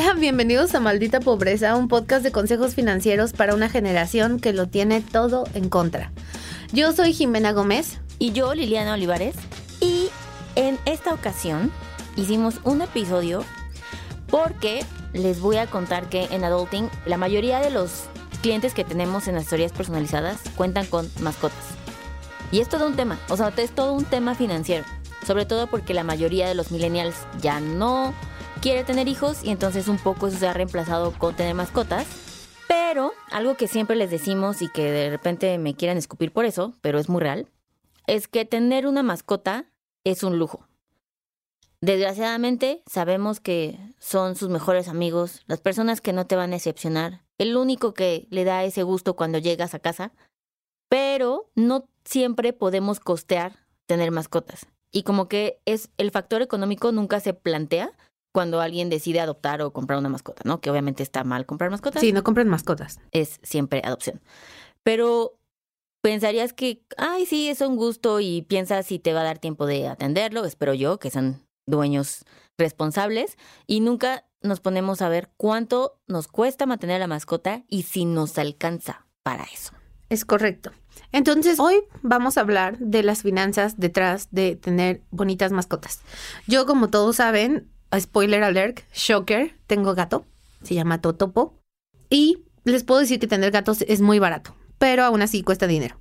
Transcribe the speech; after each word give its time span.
Hola, 0.00 0.14
bienvenidos 0.14 0.76
a 0.76 0.80
Maldita 0.80 1.18
Pobreza, 1.18 1.74
un 1.74 1.88
podcast 1.88 2.22
de 2.22 2.30
consejos 2.30 2.76
financieros 2.76 3.32
para 3.32 3.56
una 3.56 3.68
generación 3.68 4.38
que 4.38 4.52
lo 4.52 4.68
tiene 4.68 5.00
todo 5.00 5.42
en 5.54 5.68
contra. 5.68 6.12
Yo 6.72 6.92
soy 6.92 7.12
Jimena 7.12 7.50
Gómez. 7.50 7.98
Y 8.20 8.30
yo, 8.30 8.54
Liliana 8.54 8.94
Olivares. 8.94 9.34
Y 9.80 10.08
en 10.54 10.78
esta 10.84 11.12
ocasión 11.12 11.72
hicimos 12.14 12.60
un 12.62 12.80
episodio 12.80 13.44
porque 14.30 14.84
les 15.14 15.40
voy 15.40 15.56
a 15.56 15.66
contar 15.66 16.08
que 16.08 16.28
en 16.30 16.44
Adulting 16.44 16.88
la 17.04 17.16
mayoría 17.16 17.58
de 17.58 17.70
los 17.70 18.04
clientes 18.40 18.74
que 18.74 18.84
tenemos 18.84 19.26
en 19.26 19.34
las 19.34 19.44
historias 19.44 19.72
personalizadas 19.72 20.38
cuentan 20.54 20.86
con 20.86 21.10
mascotas. 21.22 21.74
Y 22.52 22.60
es 22.60 22.68
todo 22.68 22.86
un 22.86 22.94
tema, 22.94 23.18
o 23.30 23.36
sea, 23.36 23.52
es 23.56 23.72
todo 23.72 23.94
un 23.94 24.04
tema 24.04 24.36
financiero. 24.36 24.84
Sobre 25.26 25.44
todo 25.44 25.66
porque 25.66 25.92
la 25.92 26.04
mayoría 26.04 26.46
de 26.46 26.54
los 26.54 26.70
millennials 26.70 27.16
ya 27.42 27.58
no 27.58 28.14
quiere 28.60 28.84
tener 28.84 29.08
hijos 29.08 29.44
y 29.44 29.50
entonces 29.50 29.88
un 29.88 29.98
poco 29.98 30.26
eso 30.26 30.38
se 30.38 30.48
ha 30.48 30.52
reemplazado 30.52 31.12
con 31.12 31.34
tener 31.34 31.54
mascotas. 31.54 32.06
Pero 32.68 33.12
algo 33.30 33.56
que 33.56 33.68
siempre 33.68 33.96
les 33.96 34.10
decimos 34.10 34.62
y 34.62 34.68
que 34.68 34.90
de 34.90 35.10
repente 35.10 35.56
me 35.58 35.74
quieran 35.74 35.96
escupir 35.96 36.32
por 36.32 36.44
eso, 36.44 36.74
pero 36.80 36.98
es 36.98 37.08
muy 37.08 37.20
real, 37.20 37.48
es 38.06 38.28
que 38.28 38.44
tener 38.44 38.86
una 38.86 39.02
mascota 39.02 39.66
es 40.04 40.22
un 40.22 40.38
lujo. 40.38 40.66
Desgraciadamente 41.80 42.82
sabemos 42.86 43.40
que 43.40 43.78
son 43.98 44.34
sus 44.34 44.48
mejores 44.48 44.88
amigos, 44.88 45.42
las 45.46 45.60
personas 45.60 46.00
que 46.00 46.12
no 46.12 46.26
te 46.26 46.36
van 46.36 46.50
a 46.50 46.56
decepcionar, 46.56 47.24
el 47.38 47.56
único 47.56 47.94
que 47.94 48.26
le 48.30 48.44
da 48.44 48.64
ese 48.64 48.82
gusto 48.82 49.14
cuando 49.14 49.38
llegas 49.38 49.74
a 49.74 49.78
casa, 49.78 50.12
pero 50.88 51.50
no 51.54 51.88
siempre 52.04 52.52
podemos 52.52 52.98
costear 52.98 53.66
tener 53.86 54.10
mascotas. 54.10 54.66
Y 54.90 55.02
como 55.04 55.28
que 55.28 55.60
es 55.66 55.90
el 55.98 56.10
factor 56.10 56.42
económico 56.42 56.90
nunca 56.92 57.20
se 57.20 57.34
plantea 57.34 57.92
cuando 58.32 58.60
alguien 58.60 58.90
decide 58.90 59.20
adoptar 59.20 59.62
o 59.62 59.72
comprar 59.72 59.98
una 59.98 60.08
mascota, 60.08 60.42
¿no? 60.44 60.60
Que 60.60 60.70
obviamente 60.70 61.02
está 61.02 61.24
mal 61.24 61.46
comprar 61.46 61.70
mascotas. 61.70 62.00
Sí, 62.00 62.12
no 62.12 62.22
compren 62.22 62.48
mascotas. 62.48 63.00
Es 63.10 63.40
siempre 63.42 63.82
adopción. 63.84 64.20
Pero 64.82 65.38
pensarías 66.02 66.52
que, 66.52 66.84
ay, 66.96 67.26
sí, 67.26 67.48
es 67.48 67.60
un 67.60 67.76
gusto 67.76 68.20
y 68.20 68.42
piensas 68.42 68.86
si 68.86 68.98
te 68.98 69.12
va 69.12 69.20
a 69.20 69.24
dar 69.24 69.38
tiempo 69.38 69.66
de 69.66 69.88
atenderlo, 69.88 70.44
espero 70.44 70.74
yo, 70.74 70.98
que 70.98 71.10
son 71.10 71.42
dueños 71.66 72.24
responsables, 72.58 73.36
y 73.66 73.80
nunca 73.80 74.26
nos 74.40 74.60
ponemos 74.60 75.02
a 75.02 75.08
ver 75.08 75.30
cuánto 75.36 76.00
nos 76.06 76.28
cuesta 76.28 76.66
mantener 76.66 76.96
a 76.96 77.00
la 77.00 77.06
mascota 77.06 77.64
y 77.68 77.82
si 77.82 78.04
nos 78.04 78.38
alcanza 78.38 79.06
para 79.22 79.44
eso. 79.44 79.72
Es 80.08 80.24
correcto. 80.24 80.70
Entonces, 81.12 81.60
hoy 81.60 81.82
vamos 82.02 82.38
a 82.38 82.40
hablar 82.40 82.78
de 82.78 83.02
las 83.02 83.22
finanzas 83.22 83.78
detrás 83.78 84.28
de 84.30 84.56
tener 84.56 85.02
bonitas 85.10 85.52
mascotas. 85.52 86.00
Yo, 86.46 86.66
como 86.66 86.88
todos 86.88 87.16
saben, 87.16 87.70
spoiler 87.98 88.42
alert, 88.42 88.80
shocker, 88.92 89.56
tengo 89.66 89.94
gato, 89.94 90.26
se 90.62 90.74
llama 90.74 91.00
Totopo, 91.00 91.54
y 92.10 92.44
les 92.64 92.84
puedo 92.84 93.00
decir 93.00 93.18
que 93.18 93.26
tener 93.26 93.50
gatos 93.50 93.82
es 93.82 94.00
muy 94.00 94.18
barato, 94.18 94.54
pero 94.78 95.04
aún 95.04 95.22
así 95.22 95.42
cuesta 95.42 95.66
dinero. 95.66 95.98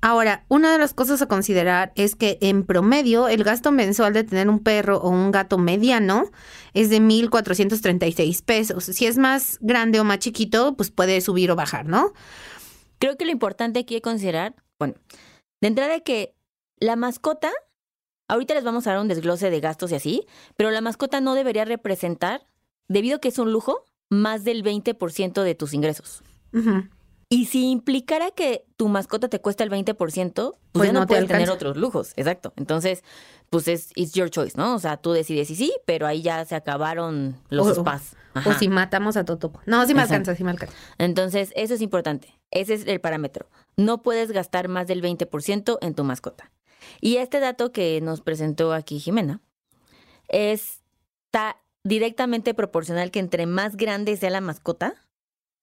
Ahora, 0.00 0.44
una 0.48 0.70
de 0.70 0.78
las 0.78 0.94
cosas 0.94 1.20
a 1.22 1.26
considerar 1.26 1.92
es 1.96 2.14
que 2.14 2.38
en 2.40 2.64
promedio 2.64 3.26
el 3.26 3.42
gasto 3.42 3.72
mensual 3.72 4.12
de 4.12 4.22
tener 4.22 4.48
un 4.48 4.60
perro 4.60 4.98
o 4.98 5.08
un 5.08 5.32
gato 5.32 5.58
mediano 5.58 6.30
es 6.72 6.88
de 6.88 7.00
1.436 7.00 8.44
pesos. 8.44 8.84
Si 8.84 9.06
es 9.06 9.18
más 9.18 9.58
grande 9.60 9.98
o 9.98 10.04
más 10.04 10.20
chiquito, 10.20 10.76
pues 10.76 10.92
puede 10.92 11.20
subir 11.20 11.50
o 11.50 11.56
bajar, 11.56 11.86
¿no? 11.86 12.12
Creo 13.00 13.16
que 13.16 13.24
lo 13.24 13.32
importante 13.32 13.80
aquí 13.80 13.96
es 13.96 14.02
considerar, 14.02 14.54
bueno, 14.78 14.94
de 15.60 15.68
entrada 15.68 15.98
que 16.00 16.36
la 16.78 16.94
mascota, 16.94 17.50
ahorita 18.28 18.54
les 18.54 18.64
vamos 18.64 18.86
a 18.86 18.90
dar 18.92 19.00
un 19.00 19.08
desglose 19.08 19.50
de 19.50 19.60
gastos 19.60 19.90
y 19.90 19.96
así, 19.96 20.26
pero 20.56 20.70
la 20.70 20.80
mascota 20.80 21.20
no 21.20 21.34
debería 21.34 21.64
representar, 21.64 22.46
debido 22.86 23.16
a 23.16 23.20
que 23.20 23.28
es 23.28 23.38
un 23.38 23.52
lujo, 23.52 23.84
más 24.10 24.44
del 24.44 24.62
20% 24.62 25.42
de 25.42 25.54
tus 25.54 25.74
ingresos. 25.74 26.22
Y 27.30 27.44
si 27.46 27.70
implicara 27.70 28.30
que 28.30 28.64
tu 28.76 28.88
mascota 28.88 29.28
te 29.28 29.40
cuesta 29.40 29.62
el 29.62 29.70
20%, 29.70 29.94
pues, 29.94 30.58
pues 30.72 30.86
ya 30.88 30.92
no, 30.94 31.06
puedes 31.06 31.26
tener 31.26 31.50
otros 31.50 31.76
lujos. 31.76 32.12
Exacto. 32.16 32.54
Entonces, 32.56 33.04
pues 33.50 33.68
es 33.68 33.90
it's 33.96 34.12
your 34.12 34.30
choice, 34.30 34.56
¿no? 34.56 34.74
O 34.74 34.78
sea, 34.78 34.96
tú 34.96 35.12
decides 35.12 35.50
y 35.50 35.56
sí, 35.56 35.74
pero 35.84 36.06
ahí 36.06 36.22
ya 36.22 36.44
se 36.46 36.54
acabaron 36.54 37.36
los 37.50 37.76
spas. 37.76 38.16
O 38.46 38.52
si 38.54 38.68
matamos 38.68 39.16
a 39.18 39.24
Totopo. 39.24 39.60
No, 39.66 39.84
sí 39.86 39.94
me 39.94 40.02
alcanza, 40.02 40.34
sí 40.34 40.44
me 40.44 40.52
alcanza. 40.52 40.74
Entonces, 40.96 41.52
eso 41.54 41.74
es 41.74 41.82
importante. 41.82 42.38
Ese 42.50 42.74
es 42.74 42.86
el 42.86 43.00
parámetro. 43.00 43.50
No 43.76 44.02
puedes 44.02 44.32
gastar 44.32 44.68
más 44.68 44.86
del 44.86 45.02
20% 45.02 45.78
en 45.82 45.94
tu 45.94 46.04
mascota. 46.04 46.50
Y 47.00 47.16
este 47.16 47.40
dato 47.40 47.72
que 47.72 48.00
nos 48.00 48.20
presentó 48.20 48.72
aquí 48.72 48.98
Jimena 48.98 49.40
está 50.28 51.56
directamente 51.84 52.54
proporcional 52.54 53.10
que 53.10 53.18
entre 53.20 53.46
más 53.46 53.76
grande 53.76 54.16
sea 54.16 54.30
la 54.30 54.40
mascota, 54.40 54.94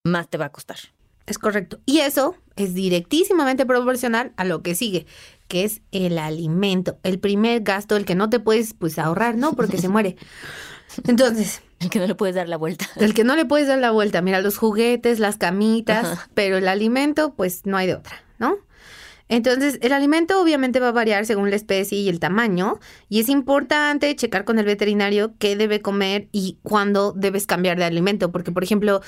más 0.03 0.29
te 0.29 0.37
va 0.37 0.45
a 0.45 0.51
costar. 0.51 0.77
Es 1.25 1.39
correcto. 1.39 1.79
Y 1.85 1.99
eso 1.99 2.35
es 2.55 2.73
directísimamente 2.73 3.65
proporcional 3.65 4.33
a 4.37 4.45
lo 4.45 4.61
que 4.61 4.75
sigue, 4.75 5.07
que 5.47 5.63
es 5.63 5.81
el 5.91 6.19
alimento. 6.19 6.99
El 7.03 7.19
primer 7.19 7.61
gasto, 7.61 7.95
el 7.95 8.05
que 8.05 8.15
no 8.15 8.29
te 8.29 8.39
puedes 8.39 8.73
pues 8.73 8.99
ahorrar, 8.99 9.35
¿no? 9.35 9.53
Porque 9.53 9.77
se 9.77 9.89
muere. 9.89 10.17
Entonces. 11.07 11.61
El 11.79 11.89
que 11.89 11.99
no 11.99 12.07
le 12.07 12.15
puedes 12.15 12.35
dar 12.35 12.47
la 12.47 12.57
vuelta. 12.57 12.85
El 12.95 13.13
que 13.13 13.23
no 13.23 13.35
le 13.35 13.45
puedes 13.45 13.67
dar 13.67 13.79
la 13.79 13.91
vuelta. 13.91 14.21
Mira, 14.21 14.39
los 14.41 14.57
juguetes, 14.57 15.19
las 15.19 15.37
camitas, 15.37 16.19
pero 16.33 16.57
el 16.57 16.67
alimento, 16.67 17.33
pues 17.35 17.65
no 17.65 17.75
hay 17.75 17.87
de 17.87 17.95
otra, 17.95 18.23
¿no? 18.37 18.57
Entonces, 19.27 19.79
el 19.81 19.91
alimento 19.91 20.39
obviamente 20.39 20.79
va 20.79 20.89
a 20.89 20.91
variar 20.91 21.25
según 21.25 21.49
la 21.49 21.55
especie 21.55 21.97
y 21.97 22.09
el 22.09 22.19
tamaño, 22.19 22.79
y 23.09 23.19
es 23.19 23.29
importante 23.29 24.15
checar 24.15 24.45
con 24.45 24.59
el 24.59 24.65
veterinario 24.65 25.33
qué 25.39 25.55
debe 25.55 25.81
comer 25.81 26.27
y 26.31 26.59
cuándo 26.61 27.11
debes 27.13 27.47
cambiar 27.47 27.77
de 27.77 27.85
alimento, 27.85 28.31
porque 28.31 28.51
por 28.51 28.63
ejemplo, 28.63 29.01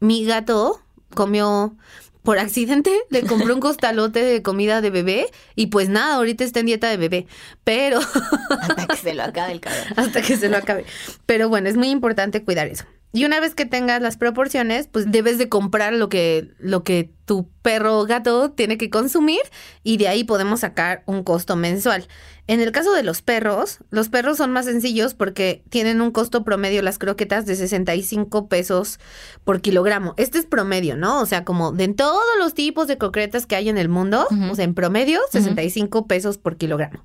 mi 0.00 0.24
gato 0.24 0.80
comió 1.14 1.76
por 2.22 2.38
accidente, 2.38 2.92
le 3.10 3.22
compró 3.22 3.54
un 3.54 3.60
costalote 3.60 4.22
de 4.22 4.42
comida 4.42 4.80
de 4.80 4.90
bebé 4.90 5.26
y 5.56 5.68
pues 5.68 5.88
nada, 5.88 6.16
ahorita 6.16 6.44
está 6.44 6.60
en 6.60 6.66
dieta 6.66 6.88
de 6.88 6.96
bebé, 6.96 7.26
pero... 7.64 7.98
Hasta 7.98 8.86
que 8.86 8.96
se 8.96 9.14
lo 9.14 9.22
acabe 9.24 9.52
el 9.52 9.60
cabrón. 9.60 9.84
Hasta 9.96 10.22
que 10.22 10.36
se 10.36 10.48
lo 10.48 10.56
acabe. 10.56 10.84
Pero 11.26 11.48
bueno, 11.48 11.68
es 11.68 11.76
muy 11.76 11.88
importante 11.88 12.42
cuidar 12.42 12.68
eso. 12.68 12.84
Y 13.14 13.26
una 13.26 13.40
vez 13.40 13.54
que 13.54 13.66
tengas 13.66 14.00
las 14.00 14.16
proporciones, 14.16 14.88
pues 14.90 15.10
debes 15.10 15.36
de 15.36 15.48
comprar 15.48 15.92
lo 15.92 16.08
que, 16.08 16.48
lo 16.58 16.82
que 16.82 17.10
tu 17.24 17.48
perro 17.62 17.98
o 17.98 18.06
gato 18.06 18.50
tiene 18.50 18.76
que 18.78 18.90
consumir 18.90 19.40
y 19.82 19.96
de 19.96 20.08
ahí 20.08 20.24
podemos 20.24 20.60
sacar 20.60 21.02
un 21.06 21.22
costo 21.22 21.56
mensual. 21.56 22.06
En 22.48 22.60
el 22.60 22.72
caso 22.72 22.92
de 22.92 23.04
los 23.04 23.22
perros, 23.22 23.78
los 23.90 24.08
perros 24.08 24.36
son 24.36 24.50
más 24.50 24.64
sencillos 24.64 25.14
porque 25.14 25.62
tienen 25.70 26.00
un 26.00 26.10
costo 26.10 26.42
promedio 26.42 26.82
las 26.82 26.98
croquetas 26.98 27.46
de 27.46 27.54
65 27.54 28.48
pesos 28.48 28.98
por 29.44 29.60
kilogramo. 29.60 30.14
Este 30.16 30.38
es 30.38 30.46
promedio, 30.46 30.96
¿no? 30.96 31.20
O 31.20 31.26
sea, 31.26 31.44
como 31.44 31.70
de 31.70 31.86
todos 31.88 32.20
los 32.40 32.54
tipos 32.54 32.88
de 32.88 32.98
croquetas 32.98 33.46
que 33.46 33.54
hay 33.54 33.68
en 33.68 33.78
el 33.78 33.88
mundo, 33.88 34.26
o 34.50 34.54
sea, 34.56 34.64
en 34.64 34.74
promedio, 34.74 35.20
65 35.30 36.08
pesos 36.08 36.36
por 36.36 36.56
kilogramo. 36.56 37.04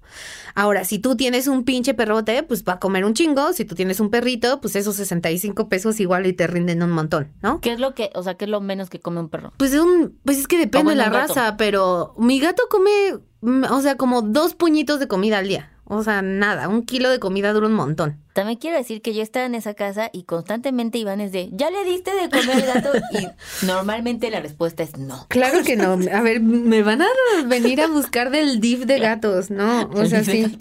Ahora, 0.56 0.86
si 0.86 0.98
tú 0.98 1.16
tienes 1.16 1.48
un 1.48 1.66
pinche 1.66 1.94
perrote, 1.94 2.42
pues 2.42 2.64
va 2.64 2.74
a 2.74 2.80
comer 2.80 3.06
un 3.06 3.14
chingo. 3.14 3.54
Si 3.54 3.64
tú 3.64 3.76
tienes 3.76 4.00
un 4.00 4.10
perrito, 4.10 4.60
pues 4.60 4.76
esos 4.76 4.96
65 4.96 5.70
pesos 5.70 6.00
igual 6.00 6.26
y 6.26 6.34
te 6.34 6.48
rinden 6.48 6.82
un 6.82 6.90
montón, 6.90 7.32
¿no? 7.44 7.62
¿Qué 7.62 7.74
es 7.74 7.80
lo 7.80 7.94
que, 7.94 8.10
o 8.16 8.24
sea, 8.24 8.34
qué 8.36 8.46
es 8.46 8.52
lo 8.52 8.60
menos 8.60 8.90
que 8.90 9.00
come 9.00 9.20
un 9.20 9.30
perro? 9.30 9.54
Pues 9.58 9.72
es 9.74 9.80
un, 9.80 10.07
pues 10.24 10.40
es 10.40 10.48
que 10.48 10.58
depende 10.58 10.92
de 10.92 10.98
la 10.98 11.10
raza, 11.10 11.58
pero 11.58 12.14
mi 12.18 12.40
gato 12.40 12.64
come 12.70 13.20
Mm, 13.42 13.66
o 13.70 13.82
sea, 13.82 13.96
como 13.96 14.22
dos 14.22 14.56
puñitos 14.56 15.00
de 15.00 15.08
comida 15.08 15.38
al 15.40 15.48
día. 15.48 15.72
O 15.90 16.04
sea, 16.04 16.22
nada, 16.22 16.68
un 16.68 16.86
kilo 16.86 17.10
de 17.10 17.20
comida 17.20 17.54
dura 17.54 17.68
un 17.68 17.74
montón. 17.74 18.20
También 18.34 18.60
quiero 18.60 18.76
decir 18.76 19.02
que 19.02 19.14
yo 19.14 19.22
estaba 19.24 19.46
en 19.46 19.56
esa 19.56 19.74
casa 19.74 20.10
y 20.12 20.24
constantemente 20.24 20.98
Iván 20.98 21.22
es 21.22 21.32
de, 21.32 21.50
¿ya 21.54 21.70
le 21.72 21.86
diste 21.86 22.12
de 22.14 22.30
comer 22.30 22.56
al 22.56 22.82
gato? 22.82 22.92
Y 23.14 23.66
normalmente 23.66 24.30
la 24.30 24.42
respuesta 24.42 24.84
es 24.84 24.98
no. 24.98 25.28
Claro 25.30 25.64
que 25.64 25.78
no. 25.78 25.94
A 25.94 26.22
ver, 26.22 26.42
me 26.42 26.84
van 26.84 27.04
a 27.04 27.08
venir 27.46 27.80
a 27.80 27.88
buscar 27.88 28.32
del 28.32 28.60
DIF 28.60 28.86
de 28.86 29.00
gatos, 29.00 29.50
¿no? 29.50 29.90
O 29.94 30.06
sea, 30.06 30.26
sí. 30.26 30.58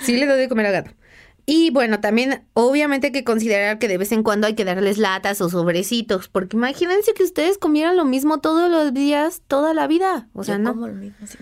Sí 0.00 0.16
le 0.16 0.24
doy 0.24 0.38
de 0.38 0.48
comer 0.48 0.66
al 0.66 0.72
gato. 0.72 0.90
Y 1.50 1.70
bueno, 1.70 1.98
también 1.98 2.44
obviamente 2.52 3.06
hay 3.06 3.12
que 3.14 3.24
considerar 3.24 3.78
que 3.78 3.88
de 3.88 3.96
vez 3.96 4.12
en 4.12 4.22
cuando 4.22 4.46
hay 4.46 4.54
que 4.54 4.66
darles 4.66 4.98
latas 4.98 5.40
o 5.40 5.48
sobrecitos, 5.48 6.28
porque 6.28 6.58
imagínense 6.58 7.14
que 7.14 7.22
ustedes 7.22 7.56
comieran 7.56 7.96
lo 7.96 8.04
mismo 8.04 8.40
todos 8.40 8.70
los 8.70 8.92
días, 8.92 9.40
toda 9.46 9.72
la 9.72 9.86
vida. 9.86 10.28
O 10.34 10.44
sea, 10.44 10.58
no. 10.58 10.74
Como 10.74 10.88
lo 10.88 10.92
mismo, 10.92 11.26
sí. 11.26 11.38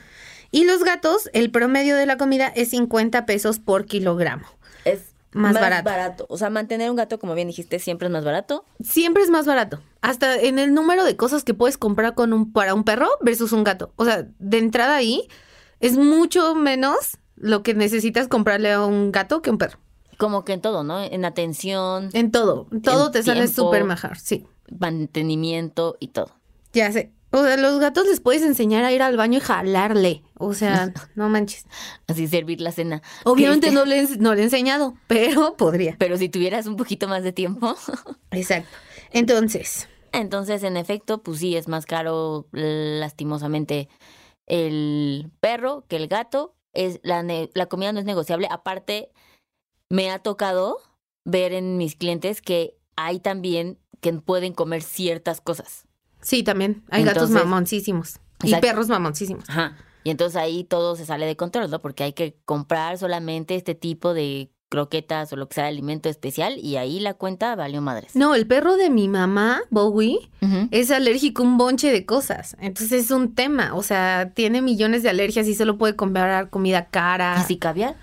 Y 0.53 0.65
los 0.65 0.85
gatos, 0.85 1.29
el 1.33 1.51
promedio 1.51 1.97
de 1.97 2.07
la 2.07 2.19
comida 2.19 2.47
es 2.47 2.71
50 2.71 3.27
pesos 3.27 3.59
por 3.59 3.87
kilogramo. 3.87 4.47
Es 4.85 5.01
más, 5.33 5.55
barato. 5.55 6.27
O 6.29 6.39
sea, 6.39 6.51
mantener 6.51 6.89
un 6.89 6.97
gato, 6.97 7.19
como 7.19 7.35
bien 7.35 7.49
dijiste, 7.49 7.81
siempre 7.81 8.07
es 8.07 8.13
más 8.13 8.25
barato. 8.25 8.65
Siempre 8.85 9.25
es 9.25 9.31
más 9.31 9.45
barato. 9.45 9.83
Hasta 10.03 10.37
en 10.37 10.61
el 10.61 10.73
número 10.73 11.05
de 11.05 11.17
cosas 11.17 11.43
que 11.43 11.53
puedes 11.53 11.79
comprar 11.79 12.15
con 12.15 12.33
un, 12.33 12.53
para 12.53 12.75
un 12.75 12.85
perro 12.85 13.09
versus 13.23 13.51
un 13.51 13.65
gato. 13.65 13.93
O 13.97 14.05
sea, 14.05 14.29
de 14.39 14.59
entrada 14.59 14.95
ahí 14.95 15.27
es 15.81 15.97
mucho 15.97 16.55
menos 16.55 17.19
lo 17.35 17.65
que 17.65 17.75
necesitas 17.75 18.29
comprarle 18.29 18.71
a 18.71 18.87
un 18.87 19.11
gato 19.11 19.43
que 19.43 19.51
a 19.51 19.53
un 19.53 19.59
perro. 19.59 19.81
Como 20.19 20.45
que 20.45 20.53
en 20.55 20.61
todo, 20.61 20.83
¿no? 20.85 21.03
En 21.03 21.25
atención. 21.25 22.11
En 22.13 22.31
todo. 22.31 22.67
Todo 22.83 23.11
te 23.11 23.23
sale 23.23 23.49
súper 23.49 23.85
mejor, 23.85 24.19
sí. 24.19 24.47
Mantenimiento 24.79 25.97
y 26.01 26.09
todo. 26.09 26.31
Ya 26.73 26.91
sé. 26.93 27.13
O 27.33 27.43
sea, 27.43 27.57
los 27.57 27.81
gatos 27.81 28.07
les 28.07 28.21
puedes 28.21 28.43
enseñar 28.43 28.85
a 28.85 28.93
ir 28.93 29.03
al 29.03 29.17
baño 29.17 29.39
y 29.39 29.41
jalarle. 29.41 30.23
O 30.39 30.55
sea, 30.55 30.93
no 31.17 31.29
manches. 31.29 31.67
Así 32.07 32.27
servir 32.29 32.61
la 32.61 32.73
cena. 32.73 33.03
Obviamente 33.25 33.71
no 33.71 33.85
le, 33.87 34.01
he- 34.03 34.17
no 34.19 34.35
le 34.35 34.41
he 34.43 34.45
enseñado, 34.45 34.95
pero 35.07 35.55
podría. 35.59 35.97
Pero 35.99 36.17
si 36.17 36.29
tuvieras 36.29 36.67
un 36.67 36.77
poquito 36.77 37.09
más 37.09 37.23
de 37.23 37.33
tiempo. 37.33 37.77
Exacto. 38.31 38.69
Entonces, 39.13 39.89
Entonces, 40.13 40.63
en 40.63 40.77
efecto, 40.77 41.23
pues 41.23 41.39
sí, 41.41 41.57
es 41.57 41.69
más 41.69 41.85
caro 41.87 42.47
lastimosamente 42.53 43.89
el 44.47 45.31
perro 45.41 45.85
que 45.89 45.97
el 45.97 46.09
gato. 46.09 46.55
Es, 46.73 47.01
la, 47.03 47.23
la 47.23 47.67
comida 47.67 47.93
no 47.93 48.01
es 48.01 48.05
negociable. 48.05 48.49
Aparte, 48.51 49.09
me 49.89 50.11
ha 50.11 50.19
tocado 50.19 50.79
ver 51.25 51.53
en 51.53 51.77
mis 51.77 51.97
clientes 51.97 52.41
que 52.43 52.77
hay 52.97 53.21
también 53.21 53.79
que 54.01 54.13
pueden 54.13 54.53
comer 54.53 54.83
ciertas 54.83 55.41
cosas. 55.41 55.87
sí, 56.21 56.43
también 56.43 56.85
hay 56.91 57.05
gatos 57.05 57.31
mamoncísimos 57.31 58.17
y 58.43 58.49
Exacto. 58.49 58.67
perros 58.67 58.89
mamoncísimos. 58.89 59.49
Ajá. 59.49 59.77
Y 60.05 60.11
entonces 60.11 60.37
ahí 60.37 60.63
todo 60.65 60.95
se 60.95 61.05
sale 61.05 61.27
de 61.27 61.37
control, 61.37 61.69
¿no? 61.71 61.81
Porque 61.81 62.05
hay 62.05 62.13
que 62.13 62.37
comprar 62.45 62.97
solamente 62.99 63.57
este 63.57 63.75
tipo 63.75 64.15
de 64.15 64.53
croquetas 64.69 65.33
o 65.33 65.37
lo 65.37 65.49
que 65.49 65.55
sea 65.55 65.65
de 65.65 65.71
alimento 65.71 66.09
especial 66.09 66.59
y 66.59 66.77
ahí 66.77 67.01
la 67.01 67.15
cuenta 67.15 67.55
valió 67.57 67.81
madres. 67.81 68.15
No, 68.15 68.35
el 68.35 68.47
perro 68.47 68.77
de 68.77 68.91
mi 68.91 69.09
mamá, 69.09 69.63
Bowie, 69.71 70.31
es 70.71 70.91
alérgico 70.91 71.43
a 71.43 71.47
un 71.47 71.57
bonche 71.59 71.91
de 71.91 72.05
cosas. 72.05 72.57
Entonces 72.61 73.05
es 73.05 73.11
un 73.11 73.35
tema. 73.35 73.75
O 73.75 73.83
sea, 73.83 74.33
tiene 74.35 74.63
millones 74.63 75.03
de 75.03 75.11
alergias 75.11 75.47
y 75.49 75.55
solo 75.55 75.79
puede 75.79 75.97
comprar 75.97 76.51
comida 76.51 76.87
cara. 76.87 77.35
¿Así 77.35 77.57
caviar? 77.59 77.97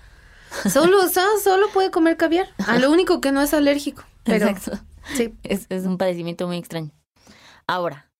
Solo, 0.70 0.98
solo 1.42 1.66
puede 1.72 1.90
comer 1.90 2.16
caviar. 2.16 2.48
A 2.66 2.78
lo 2.78 2.90
único 2.90 3.20
que 3.20 3.32
no 3.32 3.40
es 3.42 3.54
alérgico. 3.54 4.04
Pero 4.22 4.46
Exacto. 4.46 4.84
sí. 5.14 5.34
Es, 5.42 5.66
es 5.68 5.84
un 5.84 5.98
padecimiento 5.98 6.46
muy 6.46 6.56
extraño. 6.56 6.90
Ahora, 7.66 8.10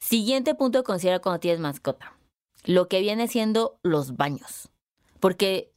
siguiente 0.00 0.54
punto 0.54 0.78
a 0.78 0.82
considerar 0.84 1.20
cuando 1.20 1.40
tienes 1.40 1.60
mascota. 1.60 2.14
Lo 2.64 2.88
que 2.88 3.00
viene 3.00 3.28
siendo 3.28 3.78
los 3.82 4.16
baños. 4.16 4.70
Porque, 5.20 5.72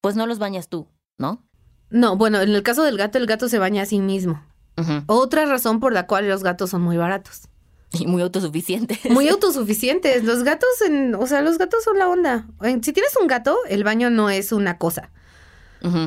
pues 0.00 0.16
no 0.16 0.26
los 0.26 0.38
bañas 0.38 0.68
tú, 0.68 0.88
¿no? 1.18 1.42
No, 1.90 2.16
bueno, 2.16 2.40
en 2.40 2.50
el 2.50 2.62
caso 2.62 2.82
del 2.84 2.96
gato, 2.96 3.18
el 3.18 3.26
gato 3.26 3.48
se 3.48 3.58
baña 3.58 3.82
a 3.82 3.86
sí 3.86 4.00
mismo. 4.00 4.44
Otra 5.06 5.44
razón 5.44 5.78
por 5.78 5.92
la 5.92 6.06
cual 6.06 6.26
los 6.26 6.42
gatos 6.42 6.70
son 6.70 6.80
muy 6.80 6.96
baratos. 6.96 7.48
Y 7.92 8.06
muy 8.08 8.22
autosuficiente. 8.22 8.98
Muy 9.10 9.28
autosuficientes. 9.30 10.24
Los 10.24 10.42
gatos, 10.44 10.68
en, 10.86 11.14
o 11.14 11.26
sea, 11.26 11.40
los 11.42 11.58
gatos 11.58 11.82
son 11.84 11.98
la 11.98 12.08
onda. 12.08 12.46
En- 12.62 12.82
Si 12.84 12.92
tienes 12.92 13.16
un 13.20 13.26
gato, 13.26 13.58
el 13.68 13.84
baño 13.84 14.10
no 14.10 14.30
es 14.30 14.52
una 14.52 14.78
cosa. 14.78 15.10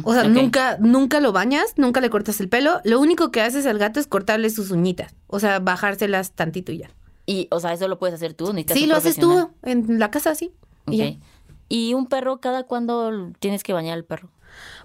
O 0.04 0.14
sea, 0.14 0.26
nunca, 0.26 0.78
nunca 0.80 1.20
lo 1.20 1.32
bañas, 1.32 1.74
nunca 1.78 2.00
le 2.00 2.12
cortas 2.12 2.40
el 2.40 2.48
pelo. 2.48 2.80
Lo 2.84 3.00
único 3.00 3.32
que 3.32 3.42
haces 3.42 3.66
al 3.66 3.80
gato 3.80 4.00
es 4.00 4.06
cortarle 4.06 4.52
sus 4.52 4.70
uñitas. 4.70 5.16
O 5.26 5.40
sea, 5.40 5.58
bajárselas 5.58 6.34
tantito 6.34 6.72
y 6.72 6.78
ya. 6.78 6.92
Y, 7.26 7.48
o 7.50 7.60
sea, 7.60 7.74
eso 7.74 7.88
lo 7.88 7.98
puedes 7.98 8.14
hacer 8.14 8.36
tú. 8.36 8.54
Sí, 8.74 8.86
lo 8.86 8.96
haces 8.96 9.16
tú 9.16 9.50
en 9.64 9.98
la 9.98 10.12
casa, 10.12 10.36
sí. 10.36 10.52
Y 10.88 10.98
ya. 10.98 11.16
¿Y 11.70 11.96
un 11.96 12.06
perro 12.06 12.38
cada 12.40 12.64
cuándo 12.64 13.32
tienes 13.40 13.64
que 13.64 13.74
bañar 13.74 13.96
al 13.96 14.04
perro? 14.06 14.30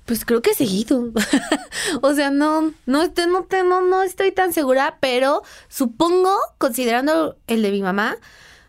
Pues 0.04 0.24
creo 0.24 0.40
que 0.40 0.54
seguido. 0.54 1.12
o 2.02 2.14
sea, 2.14 2.30
no, 2.30 2.72
no, 2.86 3.04
no, 3.06 3.46
no, 3.64 3.80
no 3.82 4.02
estoy 4.02 4.32
tan 4.32 4.52
segura, 4.52 4.98
pero 5.00 5.42
supongo, 5.68 6.34
considerando 6.56 7.36
el 7.46 7.62
de 7.62 7.70
mi 7.70 7.82
mamá, 7.82 8.16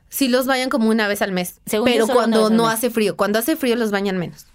si 0.10 0.28
los 0.28 0.48
bañan 0.48 0.70
como 0.70 0.90
una 0.90 1.08
vez 1.08 1.22
al 1.22 1.32
mes. 1.32 1.62
Según 1.66 1.86
pero 1.86 2.08
cuando 2.08 2.50
no 2.50 2.68
hace 2.68 2.90
frío, 2.90 3.16
cuando 3.16 3.40
hace 3.40 3.56
frío 3.56 3.76
los 3.76 3.92
bañan 3.92 4.18
menos. 4.18 4.48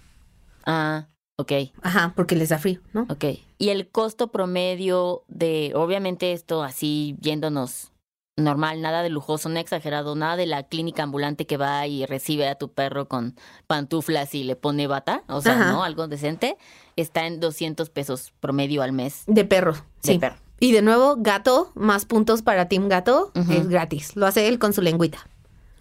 Ah, 0.65 1.07
ok, 1.37 1.51
Ajá, 1.81 2.13
porque 2.15 2.35
les 2.35 2.49
da 2.49 2.59
frío, 2.59 2.81
¿no? 2.93 3.07
ok. 3.09 3.25
¿Y 3.57 3.69
el 3.69 3.89
costo 3.89 4.31
promedio 4.31 5.23
de, 5.27 5.71
obviamente 5.75 6.33
esto 6.33 6.61
así 6.61 7.15
yéndonos 7.21 7.91
normal, 8.37 8.81
nada 8.81 9.01
de 9.01 9.09
lujoso, 9.09 9.49
no 9.49 9.59
exagerado, 9.59 10.15
nada 10.15 10.35
de 10.35 10.45
la 10.45 10.63
clínica 10.63 11.03
ambulante 11.03 11.45
que 11.45 11.57
va 11.57 11.87
y 11.87 12.05
recibe 12.05 12.47
a 12.49 12.55
tu 12.55 12.73
perro 12.73 13.07
con 13.07 13.35
pantuflas 13.67 14.35
y 14.35 14.43
le 14.43 14.55
pone 14.55 14.87
bata, 14.87 15.23
o 15.27 15.41
sea, 15.41 15.53
Ajá. 15.53 15.71
¿no? 15.71 15.83
Algo 15.83 16.07
decente, 16.07 16.57
está 16.95 17.25
en 17.27 17.39
200 17.39 17.89
pesos 17.89 18.33
promedio 18.39 18.81
al 18.83 18.91
mes 18.91 19.23
De 19.27 19.45
perro, 19.45 19.73
de 19.73 20.13
sí. 20.13 20.19
perro. 20.19 20.35
Y 20.59 20.71
de 20.71 20.81
nuevo, 20.81 21.15
gato, 21.17 21.71
más 21.75 22.05
puntos 22.05 22.41
para 22.41 22.69
Team 22.69 22.87
Gato, 22.87 23.31
es 23.49 23.67
gratis. 23.67 24.15
Lo 24.15 24.25
hace 24.25 24.47
él 24.47 24.57
con 24.57 24.71
su 24.71 24.81
lengüita. 24.81 25.19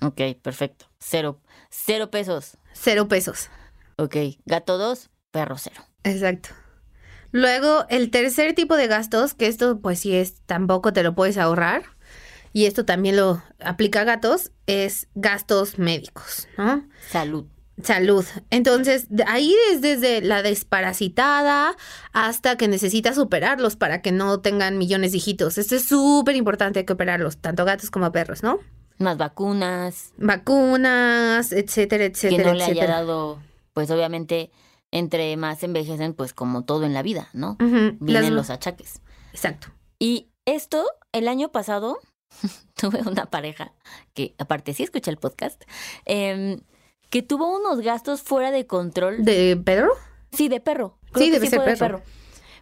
Ok, 0.02 0.20
perfecto. 0.42 0.86
Cero, 0.98 1.40
cero 1.70 2.10
pesos. 2.10 2.58
Cero 2.72 3.06
pesos. 3.06 3.50
Ok, 3.96 4.16
gato 4.44 4.76
dos, 4.76 5.10
perro 5.30 5.56
cero. 5.58 5.80
Exacto. 6.02 6.48
Luego, 7.30 7.84
el 7.88 8.10
tercer 8.10 8.54
tipo 8.54 8.76
de 8.76 8.86
gastos, 8.88 9.34
que 9.34 9.46
esto 9.46 9.80
pues 9.80 10.00
sí 10.00 10.14
es, 10.14 10.40
tampoco 10.46 10.92
te 10.92 11.02
lo 11.04 11.14
puedes 11.14 11.38
ahorrar, 11.38 11.84
y 12.54 12.64
esto 12.64 12.86
también 12.86 13.16
lo 13.16 13.42
aplica 13.60 14.00
a 14.00 14.04
gatos, 14.04 14.52
es 14.66 15.08
gastos 15.14 15.78
médicos, 15.78 16.48
¿no? 16.56 16.88
Salud. 17.10 17.44
Salud. 17.82 18.24
Entonces, 18.50 19.08
ahí 19.26 19.52
es 19.72 19.80
desde 19.82 20.22
la 20.22 20.42
desparasitada 20.42 21.76
hasta 22.12 22.56
que 22.56 22.68
necesitas 22.68 23.18
operarlos 23.18 23.74
para 23.74 24.00
que 24.00 24.12
no 24.12 24.40
tengan 24.40 24.78
millones 24.78 25.10
de 25.10 25.18
hijitos. 25.18 25.58
Esto 25.58 25.74
es 25.74 25.84
súper 25.84 26.36
importante, 26.36 26.78
hay 26.78 26.86
que 26.86 26.92
operarlos, 26.92 27.38
tanto 27.38 27.64
gatos 27.64 27.90
como 27.90 28.10
perros, 28.12 28.42
¿no? 28.44 28.60
Más 28.98 29.16
vacunas, 29.18 30.12
Vacunas, 30.18 31.50
etcétera, 31.52 32.04
que 32.04 32.12
etcétera, 32.12 32.52
no 32.52 32.54
le 32.58 32.64
haya 32.64 32.86
dado, 32.86 33.40
pues 33.72 33.90
obviamente, 33.90 34.52
entre 34.92 35.36
más 35.36 35.64
envejecen, 35.64 36.14
pues 36.14 36.32
como 36.32 36.64
todo 36.64 36.84
en 36.84 36.94
la 36.94 37.02
vida, 37.02 37.28
¿no? 37.32 37.56
Vienen 37.58 38.22
las- 38.22 38.30
los 38.30 38.50
achaques. 38.50 39.00
Exacto. 39.32 39.66
Y 39.98 40.28
esto, 40.44 40.86
el 41.12 41.26
año 41.26 41.50
pasado, 41.50 41.98
tuve 42.74 43.00
una 43.06 43.26
pareja 43.26 43.72
que, 44.14 44.34
aparte 44.38 44.74
sí 44.74 44.82
escuché 44.82 45.10
el 45.10 45.16
podcast, 45.16 45.62
em, 46.04 46.60
que 47.10 47.22
tuvo 47.22 47.56
unos 47.56 47.80
gastos 47.80 48.22
fuera 48.22 48.50
de 48.50 48.66
control. 48.66 49.24
¿De 49.24 49.56
Pedro? 49.56 49.90
sí, 50.32 50.48
de 50.48 50.60
perro. 50.60 50.98
Sí, 51.14 51.30
ser 51.30 51.40
de 51.40 51.76
perro. 51.76 52.02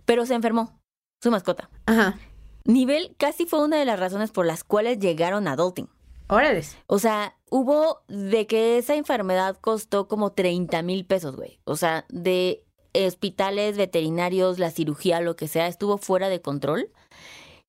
Pero 0.04 0.26
se 0.26 0.34
enfermó, 0.34 0.78
su 1.22 1.30
mascota. 1.30 1.70
Ajá. 1.86 2.18
Nivel 2.64 3.14
casi 3.18 3.46
fue 3.46 3.64
una 3.64 3.78
de 3.78 3.84
las 3.84 3.98
razones 3.98 4.30
por 4.30 4.46
las 4.46 4.62
cuales 4.62 4.98
llegaron 4.98 5.48
a 5.48 5.52
adulting. 5.52 5.88
Órale. 6.28 6.62
O 6.86 6.98
sea, 6.98 7.36
hubo 7.50 8.02
de 8.08 8.46
que 8.46 8.78
esa 8.78 8.94
enfermedad 8.94 9.56
costó 9.60 10.08
como 10.08 10.32
30 10.32 10.82
mil 10.82 11.04
pesos, 11.04 11.36
güey. 11.36 11.60
O 11.64 11.76
sea, 11.76 12.06
de 12.08 12.64
hospitales, 12.94 13.76
veterinarios, 13.76 14.58
la 14.58 14.70
cirugía, 14.70 15.20
lo 15.20 15.36
que 15.36 15.48
sea, 15.48 15.66
estuvo 15.66 15.98
fuera 15.98 16.28
de 16.28 16.40
control. 16.40 16.90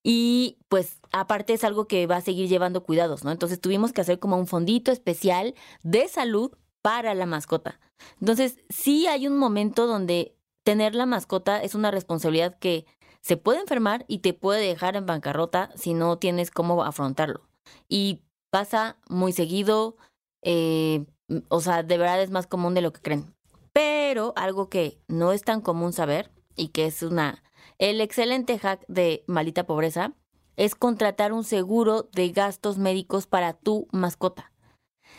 Y 0.06 0.58
pues 0.68 1.00
aparte 1.12 1.54
es 1.54 1.64
algo 1.64 1.88
que 1.88 2.06
va 2.06 2.16
a 2.16 2.20
seguir 2.20 2.46
llevando 2.46 2.84
cuidados, 2.84 3.24
¿no? 3.24 3.32
Entonces 3.32 3.58
tuvimos 3.60 3.92
que 3.92 4.02
hacer 4.02 4.18
como 4.18 4.36
un 4.36 4.46
fondito 4.46 4.92
especial 4.92 5.54
de 5.82 6.06
salud 6.08 6.52
para 6.82 7.14
la 7.14 7.24
mascota. 7.24 7.80
Entonces 8.20 8.58
sí 8.68 9.06
hay 9.06 9.26
un 9.26 9.38
momento 9.38 9.86
donde 9.86 10.36
tener 10.62 10.94
la 10.94 11.06
mascota 11.06 11.62
es 11.62 11.74
una 11.74 11.90
responsabilidad 11.90 12.58
que 12.58 12.84
se 13.22 13.38
puede 13.38 13.60
enfermar 13.60 14.04
y 14.06 14.18
te 14.18 14.34
puede 14.34 14.66
dejar 14.66 14.96
en 14.96 15.06
bancarrota 15.06 15.70
si 15.74 15.94
no 15.94 16.18
tienes 16.18 16.50
cómo 16.50 16.84
afrontarlo. 16.84 17.48
Y 17.88 18.20
pasa 18.50 18.98
muy 19.08 19.32
seguido, 19.32 19.96
eh, 20.42 21.06
o 21.48 21.60
sea, 21.62 21.82
de 21.82 21.96
verdad 21.96 22.20
es 22.20 22.30
más 22.30 22.46
común 22.46 22.74
de 22.74 22.82
lo 22.82 22.92
que 22.92 23.00
creen. 23.00 23.34
Pero 23.72 24.34
algo 24.36 24.68
que 24.68 24.98
no 25.08 25.32
es 25.32 25.40
tan 25.40 25.62
común 25.62 25.94
saber 25.94 26.30
y 26.54 26.68
que 26.68 26.84
es 26.84 27.02
una 27.02 27.42
el 27.78 28.00
excelente 28.00 28.58
hack 28.58 28.84
de 28.88 29.24
Malita 29.26 29.64
Pobreza 29.64 30.12
es 30.56 30.74
contratar 30.74 31.32
un 31.32 31.44
seguro 31.44 32.08
de 32.12 32.30
gastos 32.30 32.78
médicos 32.78 33.26
para 33.26 33.54
tu 33.54 33.88
mascota. 33.92 34.52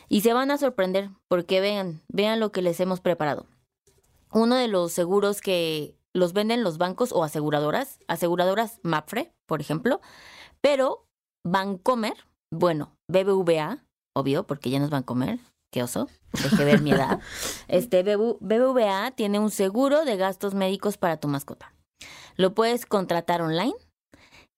Y 0.08 0.22
se 0.22 0.34
van 0.34 0.52
a 0.52 0.58
sorprender 0.58 1.10
porque 1.28 1.62
vean, 1.62 2.02
vean 2.08 2.40
lo 2.40 2.52
que 2.52 2.62
les 2.62 2.80
hemos 2.80 3.02
preparado. 3.02 3.46
Uno 4.32 4.56
de 4.56 4.68
los 4.68 4.92
seguros 4.92 5.42
que 5.42 5.96
los 6.14 6.34
venden 6.34 6.64
los 6.64 6.78
bancos 6.78 7.12
o 7.12 7.24
aseguradoras, 7.24 8.00
aseguradoras 8.08 8.80
Mapfre, 8.84 9.34
por 9.46 9.62
ejemplo, 9.62 10.00
pero 10.62 11.06
Bancomer, 11.44 12.16
bueno, 12.52 12.96
BBVA, 13.10 13.84
obvio, 14.16 14.48
porque 14.48 14.70
ya 14.70 14.80
no 14.80 14.86
es 14.86 14.92
Bancomer, 14.92 15.40
qué 15.72 15.84
oso, 15.84 16.08
dejé 16.32 16.64
ver 16.64 16.82
mi 16.82 16.92
edad. 16.92 17.20
Este 17.68 18.02
BB 18.04 18.38
BBVA 18.40 19.12
tiene 19.12 19.40
un 19.40 19.52
seguro 19.52 20.06
de 20.06 20.16
gastos 20.16 20.54
médicos 20.54 20.98
para 20.98 21.18
tu 21.18 21.28
mascota. 21.28 21.75
Lo 22.36 22.54
puedes 22.54 22.86
contratar 22.86 23.42
online. 23.42 23.74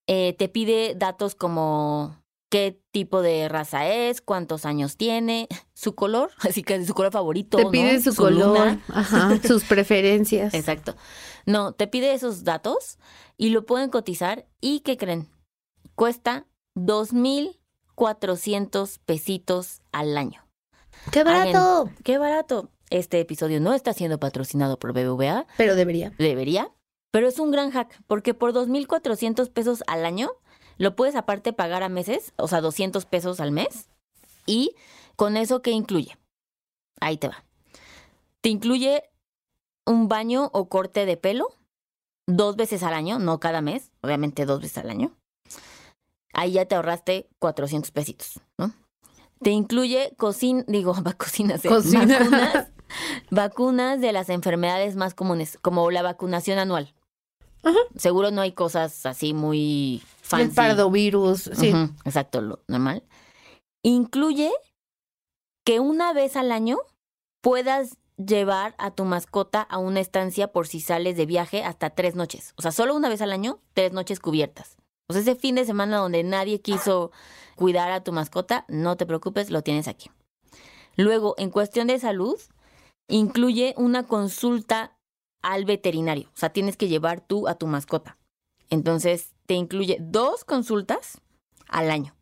Eh, 0.06 0.34
te 0.38 0.48
pide 0.48 0.94
datos 0.94 1.34
como 1.34 2.22
qué 2.50 2.80
tipo 2.92 3.20
de 3.20 3.46
raza 3.48 3.88
es, 3.88 4.22
cuántos 4.22 4.64
años 4.64 4.96
tiene, 4.96 5.48
su 5.74 5.94
color, 5.94 6.30
así 6.40 6.62
que 6.62 6.82
su 6.84 6.94
color 6.94 7.12
favorito. 7.12 7.58
Te 7.58 7.64
¿no? 7.64 7.70
pide 7.70 8.00
su, 8.00 8.14
color, 8.14 8.78
ajá, 8.88 9.38
sus 9.46 9.64
preferencias. 9.64 10.54
Exacto. 10.54 10.96
No, 11.46 11.72
te 11.72 11.86
pide 11.86 12.14
esos 12.14 12.44
datos 12.44 12.98
y 13.36 13.50
lo 13.50 13.66
pueden 13.66 13.90
cotizar. 13.90 14.46
¿Y 14.60 14.80
qué 14.80 14.96
creen? 14.96 15.28
Cuesta 15.94 16.46
2,400 16.74 18.98
pesitos 18.98 19.82
al 19.92 20.16
año. 20.16 20.48
¡Qué 21.10 21.24
barato! 21.24 21.90
Qué 22.04 22.18
barato. 22.18 22.70
Este 22.90 23.20
episodio 23.20 23.60
no 23.60 23.74
está 23.74 23.92
siendo 23.92 24.18
patrocinado 24.18 24.78
por 24.78 24.92
BBVA, 24.92 25.46
Pero 25.56 25.74
debería. 25.74 26.12
debería, 26.18 26.70
pero 27.10 27.28
es 27.28 27.38
un 27.38 27.50
gran 27.50 27.70
hack 27.70 28.02
porque 28.06 28.34
por 28.34 28.52
2,400 28.52 29.48
pesos 29.50 29.82
al 29.86 30.04
año 30.04 30.30
Lo 30.76 30.94
puedes 30.94 31.16
aparte 31.16 31.52
pagar 31.52 31.82
a 31.82 31.88
meses, 31.88 32.32
o 32.36 32.46
sea, 32.46 32.60
200 32.60 33.04
pesos 33.04 33.40
al 33.40 33.50
mes. 33.50 33.88
Y 34.46 34.76
con 35.16 35.36
eso, 35.36 35.60
¿qué 35.60 35.72
incluye? 35.72 36.16
Ahí 37.00 37.16
te 37.16 37.28
va. 37.28 37.44
Te 38.40 38.48
incluye 38.48 39.02
un 39.86 40.06
baño 40.06 40.50
o 40.52 40.68
corte 40.68 41.04
de 41.04 41.16
pelo 41.16 41.48
dos 42.28 42.54
veces 42.56 42.82
al 42.84 42.94
año, 42.94 43.18
no 43.18 43.40
cada 43.40 43.60
mes, 43.60 43.90
obviamente 44.02 44.44
dos 44.46 44.60
veces 44.60 44.78
al 44.78 44.90
año. 44.90 45.10
Ahí 46.32 46.52
ya 46.52 46.66
te 46.66 46.76
ahorraste 46.76 47.28
400 47.40 47.90
pesitos, 47.90 48.40
¿no? 48.58 48.72
Te 49.40 49.50
incluye 49.50 50.14
cocina, 50.16 50.62
digo, 50.68 50.94
cocinas, 51.18 51.64
eh, 51.64 51.68
Cocina. 51.68 52.18
vacunas, 52.18 52.68
vacunas 53.30 54.00
de 54.00 54.12
las 54.12 54.28
enfermedades 54.28 54.94
más 54.94 55.14
comunes, 55.14 55.58
como 55.60 55.90
la 55.90 56.02
vacunación 56.02 56.58
anual. 56.58 56.94
Ajá. 57.62 57.78
Seguro 57.96 58.30
no 58.30 58.40
hay 58.40 58.52
cosas 58.52 59.04
así 59.06 59.34
muy 59.34 60.02
fancy. 60.22 60.48
El 60.48 60.54
pardovirus, 60.54 61.50
sí. 61.52 61.72
Exacto, 62.04 62.40
lo 62.40 62.60
normal. 62.68 63.02
Incluye 63.82 64.52
que 65.64 65.80
una 65.80 66.12
vez 66.12 66.36
al 66.36 66.52
año 66.52 66.78
puedas 67.42 67.98
llevar 68.16 68.74
a 68.78 68.90
tu 68.90 69.04
mascota 69.04 69.62
a 69.62 69.78
una 69.78 70.00
estancia 70.00 70.48
por 70.48 70.66
si 70.66 70.80
sales 70.80 71.16
de 71.16 71.26
viaje 71.26 71.62
hasta 71.62 71.90
tres 71.90 72.14
noches. 72.14 72.52
O 72.56 72.62
sea, 72.62 72.72
solo 72.72 72.94
una 72.94 73.08
vez 73.08 73.22
al 73.22 73.32
año, 73.32 73.60
tres 73.74 73.92
noches 73.92 74.18
cubiertas. 74.20 74.76
O 75.08 75.12
sea, 75.12 75.22
ese 75.22 75.36
fin 75.36 75.54
de 75.54 75.64
semana 75.64 75.98
donde 75.98 76.22
nadie 76.24 76.60
quiso 76.60 77.12
cuidar 77.54 77.90
a 77.92 78.02
tu 78.02 78.12
mascota, 78.12 78.64
no 78.68 78.96
te 78.96 79.06
preocupes, 79.06 79.50
lo 79.50 79.62
tienes 79.62 79.88
aquí. 79.88 80.10
Luego, 80.96 81.34
en 81.38 81.50
cuestión 81.50 81.86
de 81.86 81.98
salud, 81.98 82.38
incluye 83.08 83.74
una 83.76 84.06
consulta 84.06 84.97
al 85.42 85.64
veterinario. 85.64 86.28
O 86.28 86.36
sea, 86.36 86.50
tienes 86.50 86.76
que 86.76 86.88
llevar 86.88 87.20
tú 87.20 87.48
a 87.48 87.54
tu 87.54 87.66
mascota. 87.66 88.18
Entonces, 88.70 89.34
te 89.46 89.54
incluye 89.54 89.98
dos 90.00 90.44
consultas 90.44 91.20
al 91.68 91.90
año. 91.90 92.14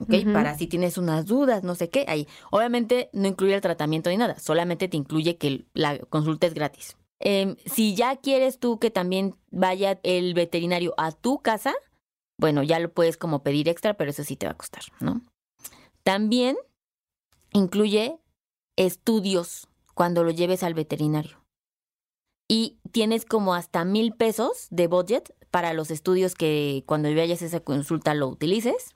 ¿Ok? 0.00 0.32
Para 0.32 0.56
si 0.56 0.68
tienes 0.68 0.96
unas 0.96 1.26
dudas, 1.26 1.64
no 1.64 1.74
sé 1.74 1.90
qué, 1.90 2.04
ahí. 2.06 2.28
Obviamente 2.52 3.10
no 3.12 3.26
incluye 3.26 3.54
el 3.54 3.60
tratamiento 3.60 4.10
ni 4.10 4.16
nada, 4.16 4.38
solamente 4.38 4.86
te 4.86 4.96
incluye 4.96 5.36
que 5.38 5.66
la 5.74 5.98
consulta 5.98 6.46
es 6.46 6.54
gratis. 6.54 6.96
Em, 7.18 7.56
si 7.66 7.96
ya 7.96 8.14
quieres 8.14 8.60
tú 8.60 8.78
que 8.78 8.90
también 8.90 9.34
vaya 9.50 9.98
el 10.04 10.34
veterinario 10.34 10.94
a 10.98 11.10
tu 11.10 11.40
casa, 11.40 11.74
bueno, 12.38 12.62
ya 12.62 12.78
lo 12.78 12.92
puedes 12.92 13.16
como 13.16 13.42
pedir 13.42 13.68
extra, 13.68 13.94
pero 13.94 14.10
eso 14.10 14.22
sí 14.22 14.36
te 14.36 14.46
va 14.46 14.52
a 14.52 14.56
costar, 14.56 14.82
¿no? 15.00 15.20
También 16.04 16.56
incluye 17.52 18.20
estudios 18.76 19.66
cuando 19.94 20.22
lo 20.22 20.30
lleves 20.30 20.62
al 20.62 20.74
veterinario. 20.74 21.37
Y 22.48 22.78
tienes 22.92 23.24
como 23.26 23.54
hasta 23.54 23.84
mil 23.84 24.12
pesos 24.12 24.66
de 24.70 24.86
budget 24.86 25.34
para 25.50 25.74
los 25.74 25.90
estudios 25.90 26.34
que 26.34 26.82
cuando 26.86 27.14
vayas 27.14 27.42
a 27.42 27.46
esa 27.46 27.60
consulta 27.60 28.14
lo 28.14 28.28
utilices. 28.28 28.94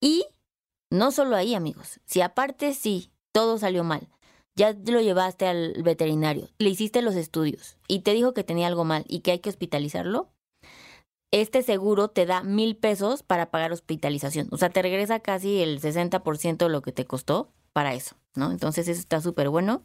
Y 0.00 0.26
no 0.90 1.12
solo 1.12 1.36
ahí, 1.36 1.54
amigos. 1.54 2.00
Si 2.04 2.20
aparte 2.20 2.74
sí, 2.74 3.10
todo 3.32 3.58
salió 3.58 3.84
mal, 3.84 4.08
ya 4.56 4.72
lo 4.86 5.00
llevaste 5.00 5.46
al 5.46 5.82
veterinario, 5.82 6.48
le 6.58 6.70
hiciste 6.70 7.02
los 7.02 7.16
estudios 7.16 7.76
y 7.88 8.00
te 8.00 8.12
dijo 8.12 8.34
que 8.34 8.44
tenía 8.44 8.68
algo 8.68 8.84
mal 8.84 9.04
y 9.08 9.20
que 9.20 9.32
hay 9.32 9.38
que 9.40 9.50
hospitalizarlo, 9.50 10.28
este 11.32 11.64
seguro 11.64 12.08
te 12.08 12.26
da 12.26 12.44
mil 12.44 12.76
pesos 12.76 13.24
para 13.24 13.50
pagar 13.50 13.72
hospitalización. 13.72 14.46
O 14.52 14.56
sea, 14.56 14.70
te 14.70 14.82
regresa 14.82 15.18
casi 15.18 15.60
el 15.62 15.80
60% 15.80 16.58
de 16.58 16.68
lo 16.68 16.80
que 16.80 16.92
te 16.92 17.06
costó 17.06 17.50
para 17.72 17.92
eso, 17.94 18.14
¿no? 18.36 18.52
Entonces 18.52 18.86
eso 18.86 19.00
está 19.00 19.20
súper 19.20 19.48
bueno. 19.48 19.82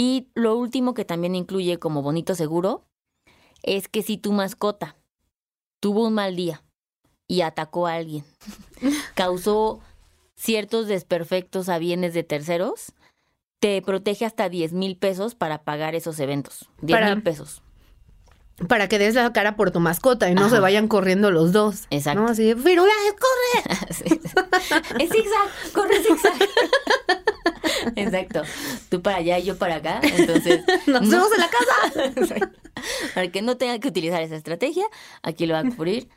Y 0.00 0.28
lo 0.34 0.56
último 0.56 0.94
que 0.94 1.04
también 1.04 1.34
incluye 1.34 1.80
como 1.80 2.02
bonito 2.02 2.36
seguro 2.36 2.84
es 3.64 3.88
que 3.88 4.02
si 4.04 4.16
tu 4.16 4.30
mascota 4.30 4.94
tuvo 5.80 6.06
un 6.06 6.14
mal 6.14 6.36
día 6.36 6.62
y 7.26 7.40
atacó 7.40 7.88
a 7.88 7.94
alguien, 7.94 8.24
causó 9.16 9.80
ciertos 10.36 10.86
desperfectos 10.86 11.68
a 11.68 11.78
bienes 11.78 12.14
de 12.14 12.22
terceros, 12.22 12.92
te 13.58 13.82
protege 13.82 14.24
hasta 14.24 14.48
10 14.48 14.72
mil 14.72 14.96
pesos 14.96 15.34
para 15.34 15.64
pagar 15.64 15.96
esos 15.96 16.20
eventos. 16.20 16.68
10 16.82 16.96
Para- 17.00 17.12
mil 17.16 17.24
pesos. 17.24 17.60
Para 18.68 18.88
que 18.88 19.00
des 19.00 19.16
la 19.16 19.32
cara 19.32 19.56
por 19.56 19.72
tu 19.72 19.80
mascota 19.80 20.30
y 20.30 20.34
no 20.36 20.42
Ajá. 20.42 20.50
se 20.50 20.60
vayan 20.60 20.86
corriendo 20.86 21.32
los 21.32 21.50
dos. 21.50 21.86
Exacto. 21.90 22.20
¿no? 22.22 22.28
Así 22.28 22.44
de, 22.44 22.54
pero 22.54 22.84
ya, 22.86 22.92
corre. 23.18 23.76
Sí. 23.94 24.04
Es 25.00 25.10
zigzag, 25.10 25.72
corre 25.72 26.02
zigzag. 26.04 26.38
Exacto. 27.96 28.42
Tú 28.88 29.02
para 29.02 29.16
allá 29.18 29.38
y 29.38 29.44
yo 29.44 29.56
para 29.58 29.76
acá. 29.76 30.00
Entonces, 30.02 30.60
Nos 30.86 31.02
no- 31.02 31.10
vemos 31.10 31.28
en 31.32 31.40
la 31.40 31.50
casa. 31.50 32.50
Para 33.14 33.28
que 33.28 33.42
no 33.42 33.56
tenga 33.56 33.78
que 33.80 33.88
utilizar 33.88 34.22
esa 34.22 34.36
estrategia, 34.36 34.84
aquí 35.22 35.46
lo 35.46 35.54
va 35.54 35.60
a 35.60 35.64
cubrir. 35.64 36.08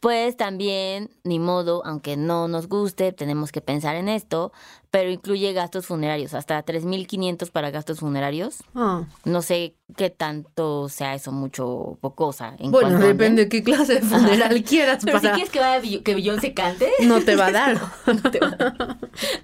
Pues 0.00 0.34
también, 0.36 1.10
ni 1.24 1.38
modo, 1.38 1.82
aunque 1.84 2.16
no 2.16 2.48
nos 2.48 2.68
guste, 2.68 3.12
tenemos 3.12 3.52
que 3.52 3.60
pensar 3.60 3.96
en 3.96 4.08
esto, 4.08 4.50
pero 4.90 5.10
incluye 5.10 5.52
gastos 5.52 5.84
funerarios, 5.86 6.32
hasta 6.32 6.64
3.500 6.64 7.50
para 7.50 7.70
gastos 7.70 8.00
funerarios. 8.00 8.64
Ah, 8.74 9.04
No 9.24 9.42
sé 9.42 9.74
qué 9.98 10.08
tanto 10.08 10.88
sea 10.88 11.14
eso, 11.14 11.32
mucho 11.32 11.68
o 11.68 11.96
poco, 11.96 12.28
o 12.28 12.32
sea, 12.32 12.56
en 12.58 12.70
bueno, 12.70 12.98
depende 12.98 13.42
de 13.44 13.48
qué 13.50 13.62
clase 13.62 13.96
de 13.96 14.00
funeral 14.00 14.64
quieras 14.64 15.04
Pero 15.04 15.20
si 15.20 15.28
quieres 15.28 15.50
que 15.50 15.60
vaya 15.60 15.80
Bill- 15.82 16.02
que 16.02 16.14
Beyoncé 16.14 16.54
cante, 16.54 16.90
No 17.02 17.20
te 17.20 17.36
va 17.36 17.46
a 17.48 17.52
dar. 17.52 17.80
no 18.06 18.30
te 18.30 18.40
va 18.40 18.46
a 18.48 18.56
dar. 18.56 18.98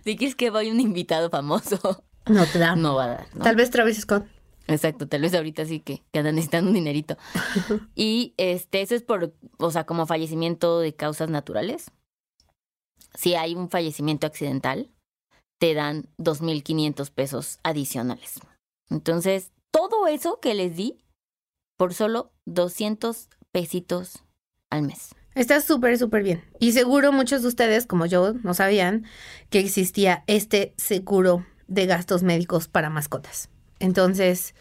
Si 0.04 0.16
quieres 0.16 0.36
que 0.36 0.48
vaya 0.48 0.72
un 0.72 0.80
invitado 0.80 1.28
famoso, 1.28 2.02
No 2.26 2.46
te 2.46 2.58
da. 2.58 2.76
no 2.76 2.94
va 2.94 3.04
a 3.04 3.08
dar. 3.08 3.26
¿no? 3.34 3.44
Tal 3.44 3.56
vez 3.56 3.70
Travis 3.70 4.00
Scott. 4.00 4.24
Exacto, 4.68 5.06
tal 5.06 5.22
vez 5.22 5.34
ahorita 5.34 5.64
sí 5.64 5.80
que, 5.80 6.02
que 6.12 6.18
andan 6.18 6.34
necesitando 6.34 6.70
un 6.70 6.74
dinerito. 6.74 7.16
Y 7.94 8.34
este, 8.36 8.82
eso 8.82 8.94
es 8.94 9.02
por, 9.02 9.34
o 9.58 9.70
sea, 9.70 9.84
como 9.84 10.06
fallecimiento 10.06 10.80
de 10.80 10.94
causas 10.94 11.30
naturales. 11.30 11.90
Si 13.14 13.34
hay 13.34 13.54
un 13.54 13.70
fallecimiento 13.70 14.26
accidental, 14.26 14.90
te 15.58 15.74
dan 15.74 16.08
2.500 16.18 17.10
pesos 17.10 17.58
adicionales. 17.62 18.40
Entonces, 18.90 19.52
todo 19.70 20.06
eso 20.06 20.40
que 20.40 20.54
les 20.54 20.76
di 20.76 20.98
por 21.76 21.94
solo 21.94 22.32
200 22.46 23.28
pesitos 23.52 24.24
al 24.70 24.82
mes. 24.82 25.14
Está 25.34 25.60
súper, 25.60 25.98
súper 25.98 26.22
bien. 26.22 26.44
Y 26.60 26.72
seguro 26.72 27.12
muchos 27.12 27.42
de 27.42 27.48
ustedes, 27.48 27.86
como 27.86 28.06
yo, 28.06 28.32
no 28.42 28.54
sabían 28.54 29.04
que 29.50 29.58
existía 29.58 30.24
este 30.26 30.74
seguro 30.78 31.44
de 31.68 31.86
gastos 31.86 32.22
médicos 32.22 32.68
para 32.68 32.88
mascotas. 32.88 33.50
Entonces, 33.80 34.54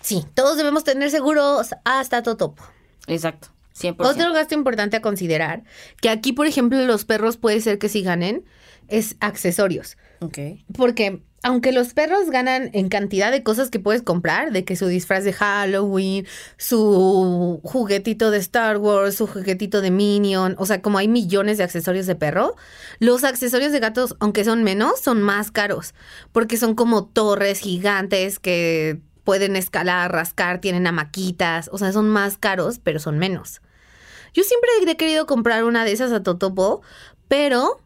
sí, 0.00 0.24
todos 0.34 0.56
debemos 0.56 0.84
tener 0.84 1.10
seguros 1.10 1.74
hasta 1.84 2.22
Totopo. 2.22 2.62
Exacto, 3.06 3.48
100%. 3.78 3.96
Otro 4.00 4.32
gasto 4.32 4.54
importante 4.54 4.96
a 4.96 5.02
considerar, 5.02 5.64
que 6.00 6.10
aquí, 6.10 6.32
por 6.32 6.46
ejemplo, 6.46 6.84
los 6.86 7.04
perros 7.04 7.36
puede 7.36 7.60
ser 7.60 7.78
que 7.78 7.88
sí 7.88 8.02
ganen, 8.02 8.44
es 8.88 9.16
accesorios. 9.20 9.96
Ok. 10.20 10.38
Porque 10.76 11.22
aunque 11.42 11.72
los 11.72 11.94
perros 11.94 12.30
ganan 12.30 12.70
en 12.72 12.88
cantidad 12.88 13.30
de 13.30 13.42
cosas 13.42 13.70
que 13.70 13.78
puedes 13.78 14.02
comprar, 14.02 14.50
de 14.52 14.64
que 14.64 14.74
su 14.74 14.86
disfraz 14.86 15.24
de 15.24 15.32
Halloween, 15.32 16.26
su 16.56 17.60
juguetito 17.62 18.30
de 18.30 18.38
Star 18.38 18.78
Wars, 18.78 19.16
su 19.16 19.26
juguetito 19.26 19.80
de 19.80 19.90
Minion, 19.90 20.56
o 20.58 20.66
sea, 20.66 20.82
como 20.82 20.98
hay 20.98 21.06
millones 21.06 21.58
de 21.58 21.64
accesorios 21.64 22.06
de 22.06 22.16
perro, 22.16 22.56
los 22.98 23.22
accesorios 23.22 23.72
de 23.72 23.78
gatos, 23.78 24.16
aunque 24.18 24.44
son 24.44 24.64
menos, 24.64 25.00
son 25.00 25.22
más 25.22 25.50
caros, 25.50 25.94
porque 26.32 26.56
son 26.56 26.74
como 26.74 27.06
torres 27.06 27.60
gigantes 27.60 28.40
que 28.40 29.00
pueden 29.22 29.54
escalar, 29.56 30.10
rascar, 30.10 30.60
tienen 30.60 30.86
hamaquitas, 30.86 31.68
o 31.72 31.78
sea, 31.78 31.92
son 31.92 32.08
más 32.08 32.36
caros, 32.36 32.80
pero 32.82 32.98
son 32.98 33.18
menos. 33.18 33.60
Yo 34.34 34.42
siempre 34.42 34.70
he 34.86 34.96
querido 34.96 35.26
comprar 35.26 35.64
una 35.64 35.84
de 35.84 35.92
esas 35.92 36.12
a 36.12 36.22
Totopo, 36.22 36.82
pero 37.28 37.80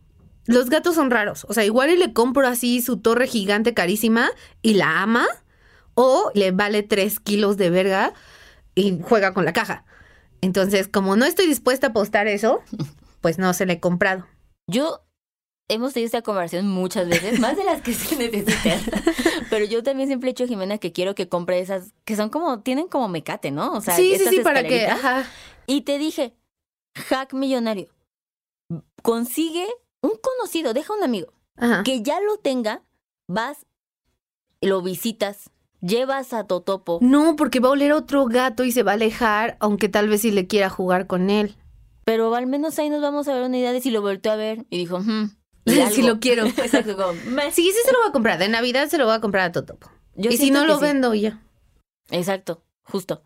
los 0.47 0.71
gatos 0.71 0.95
son 0.95 1.11
raros. 1.11 1.47
O 1.49 1.55
sea, 1.55 1.65
igual 1.65 1.91
y 1.91 1.97
le 1.97 2.13
compro 2.13 2.47
así 2.47 2.83
su 2.83 2.99
torre 2.99 3.27
gigante 3.27 3.75
carísima 3.75 4.31
y 4.61 4.75
la 4.75 5.03
ama, 5.03 5.27
o 5.95 6.31
le 6.35 6.51
vale 6.51 6.83
tres 6.83 7.21
kilos 7.21 7.57
de 7.57 7.71
verga 7.71 8.13
y 8.75 8.99
juega 9.03 9.35
con 9.35 9.45
la 9.45 9.53
caja. 9.53 9.85
Entonces, 10.41 10.89
como 10.89 11.17
no 11.17 11.25
estoy 11.25 11.47
dispuesta 11.47 11.89
a 11.89 11.91
apostar 11.91 12.27
eso, 12.27 12.61
pues 13.21 13.39
no 13.39 13.53
se 13.53 13.67
le 13.67 13.75
he 13.75 13.81
comprado. 13.81 14.27
Yo 14.67 15.05
hemos 15.69 15.93
tenido 15.93 16.07
esta 16.07 16.23
conversación 16.23 16.69
muchas 16.69 17.09
veces, 17.09 17.39
más 17.41 17.57
de 17.57 17.65
las 17.65 17.83
que 17.83 17.95
se 17.95 18.17
necesitan. 18.17 18.81
Pero 19.51 19.65
yo 19.65 19.83
también 19.83 20.09
siempre 20.09 20.31
he 20.31 20.33
dicho 20.33 20.45
a 20.45 20.49
Jimena 20.49 20.79
que 20.79 20.93
quiero 20.93 21.15
que 21.15 21.29
compre 21.29 21.61
esas 21.61 21.93
que 22.05 22.17
son 22.17 22.31
como, 22.31 22.61
tienen 22.61 22.89
como 22.89 23.09
mecate, 23.09 23.51
¿no? 23.51 23.73
O 23.73 23.81
sea, 23.81 23.95
sí, 23.95 24.09
sí, 24.09 24.15
estas 24.15 24.35
sí, 24.35 24.41
para 24.41 24.65
que... 24.65 24.87
Ajá. 24.87 25.25
Y 25.67 25.83
te 25.83 25.99
dije, 25.99 26.35
hack 26.95 27.35
millonario, 27.35 27.89
consigue 29.03 29.67
un 30.03 30.13
conocido, 30.21 30.75
deja 30.75 30.93
un 30.93 31.03
amigo, 31.03 31.33
Ajá. 31.57 31.83
que 31.83 32.03
ya 32.03 32.21
lo 32.21 32.37
tenga, 32.37 32.83
vas, 33.27 33.67
lo 34.61 34.83
visitas, 34.83 35.51
llevas 35.81 36.33
a 36.33 36.45
Totopo. 36.47 36.99
No, 37.01 37.37
porque 37.37 37.61
va 37.61 37.69
a 37.69 37.73
oler 37.73 37.93
otro 37.93 38.27
gato 38.27 38.65
y 38.65 38.73
se 38.73 38.83
va 38.83 38.93
a 38.93 38.95
alejar, 38.95 39.57
aunque 39.61 39.89
tal 39.89 40.09
vez 40.09 40.23
sí 40.23 40.31
le 40.31 40.47
quiera 40.47 40.69
jugar 40.69 41.07
con 41.07 41.31
él. 41.31 41.57
Pero 42.05 42.35
al 42.35 42.47
menos 42.47 42.79
ahí 42.79 42.91
nos 42.91 43.01
vamos 43.01 43.29
a 43.29 43.35
ver 43.35 43.45
una 43.45 43.59
idea 43.59 43.73
de 43.73 43.81
si 43.81 43.91
lo 43.91 44.03
volteó 44.03 44.33
a 44.33 44.37
ver. 44.37 44.67
Y 44.71 44.79
dijo, 44.79 44.99
hmm. 45.01 45.31
y 45.67 45.71
Si 45.93 46.03
lo 46.03 46.19
quiero. 46.21 46.47
Exacto, 46.47 46.97
como. 46.97 47.13
Sí, 47.13 47.63
sí 47.63 47.77
se 47.85 47.93
lo 47.93 47.99
voy 48.01 48.09
a 48.09 48.13
comprar. 48.13 48.39
De 48.39 48.49
Navidad 48.49 48.89
se 48.89 48.99
lo 48.99 49.05
voy 49.05 49.15
a 49.15 49.21
comprar 49.21 49.45
a 49.45 49.53
Totopo. 49.53 49.91
Yo 50.15 50.31
y 50.31 50.37
si 50.37 50.51
no 50.51 50.67
lo 50.67 50.77
sí. 50.77 50.83
vendo 50.83 51.15
ya. 51.15 51.41
Exacto, 52.11 52.65
justo. 52.83 53.23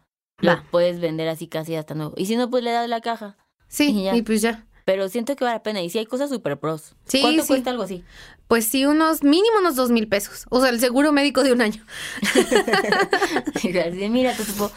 Va. 0.46 0.56
Lo 0.56 0.70
puedes 0.70 1.00
vender 1.00 1.28
así 1.28 1.48
casi 1.48 1.74
hasta 1.74 1.94
nuevo. 1.94 2.12
Y 2.16 2.26
si 2.26 2.36
no, 2.36 2.50
pues 2.50 2.62
le 2.62 2.70
das 2.70 2.88
la 2.88 3.00
caja. 3.00 3.38
Sí, 3.68 3.90
Y 3.90 4.04
ya. 4.04 4.14
y 4.14 4.22
pues 4.22 4.42
ya. 4.42 4.65
Pero 4.86 5.08
siento 5.08 5.34
que 5.34 5.42
vale 5.44 5.56
la 5.56 5.62
pena. 5.64 5.82
Y 5.82 5.90
si 5.90 5.98
hay 5.98 6.06
cosas 6.06 6.30
súper 6.30 6.60
pros. 6.60 6.94
Sí, 7.06 7.20
¿Cuánto 7.20 7.42
sí. 7.42 7.48
cuesta 7.48 7.70
algo 7.70 7.82
así? 7.82 8.04
Pues 8.46 8.68
sí, 8.68 8.86
unos 8.86 9.24
mínimo 9.24 9.58
unos 9.58 9.74
dos 9.74 9.90
mil 9.90 10.06
pesos. 10.06 10.46
O 10.48 10.60
sea, 10.60 10.70
el 10.70 10.78
seguro 10.78 11.10
médico 11.10 11.42
de 11.42 11.52
un 11.52 11.60
año. 11.60 11.84
Mira, 13.64 14.32
te 14.32 14.44
supo. 14.44 14.70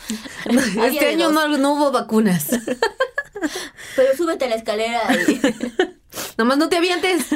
Este 0.84 1.10
año 1.10 1.32
no, 1.32 1.48
no 1.60 1.74
hubo 1.74 1.92
vacunas. 1.92 2.48
Pero 3.96 4.18
súbete 4.18 4.46
a 4.46 4.50
la 4.50 4.56
escalera 4.56 5.02
y, 5.28 5.40
Nomás 6.40 6.58
no 6.58 6.70
te 6.70 6.78
avientes 6.78 7.28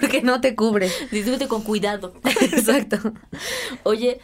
porque 0.00 0.22
no 0.22 0.40
te 0.40 0.56
cubre. 0.56 0.90
y 1.12 1.22
súbete 1.22 1.46
con 1.46 1.62
cuidado. 1.62 2.14
Exacto. 2.24 2.96
Oye, 3.82 4.18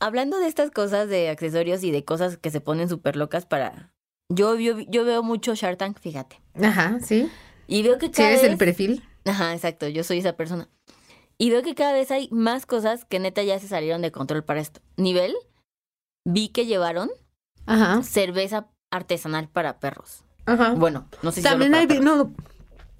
hablando 0.00 0.38
de 0.38 0.48
estas 0.48 0.70
cosas 0.70 1.08
de 1.08 1.30
accesorios 1.30 1.82
y 1.82 1.92
de 1.92 2.04
cosas 2.04 2.36
que 2.36 2.50
se 2.50 2.60
ponen 2.60 2.90
súper 2.90 3.16
locas 3.16 3.46
para... 3.46 3.90
Yo, 4.28 4.58
yo, 4.58 4.78
yo 4.80 5.04
veo 5.04 5.22
mucho 5.22 5.54
Shark 5.54 5.78
Tank, 5.78 5.98
fíjate. 6.00 6.40
Ajá, 6.62 6.98
sí. 7.02 7.30
Y 7.66 7.82
veo 7.82 7.98
que 7.98 8.10
cada 8.10 8.30
eres 8.30 8.44
el 8.44 8.56
perfil. 8.56 9.02
Ajá, 9.24 9.54
exacto, 9.54 9.88
yo 9.88 10.04
soy 10.04 10.18
esa 10.18 10.34
persona. 10.34 10.68
Y 11.38 11.50
veo 11.50 11.62
que 11.62 11.74
cada 11.74 11.92
vez 11.92 12.10
hay 12.10 12.28
más 12.30 12.66
cosas 12.66 13.04
que 13.04 13.18
neta 13.18 13.42
ya 13.42 13.58
se 13.58 13.68
salieron 13.68 14.02
de 14.02 14.12
control 14.12 14.44
para 14.44 14.60
esto. 14.60 14.80
Nivel, 14.96 15.34
vi 16.24 16.48
que 16.48 16.66
llevaron 16.66 17.10
Ajá. 17.66 18.02
cerveza 18.02 18.68
artesanal 18.90 19.48
para 19.48 19.80
perros. 19.80 20.24
Ajá. 20.46 20.74
Bueno, 20.74 21.08
no 21.22 21.32
sé 21.32 21.40
si 21.40 21.48
También 21.48 21.74
hay 21.74 21.86
vino, 21.86 22.32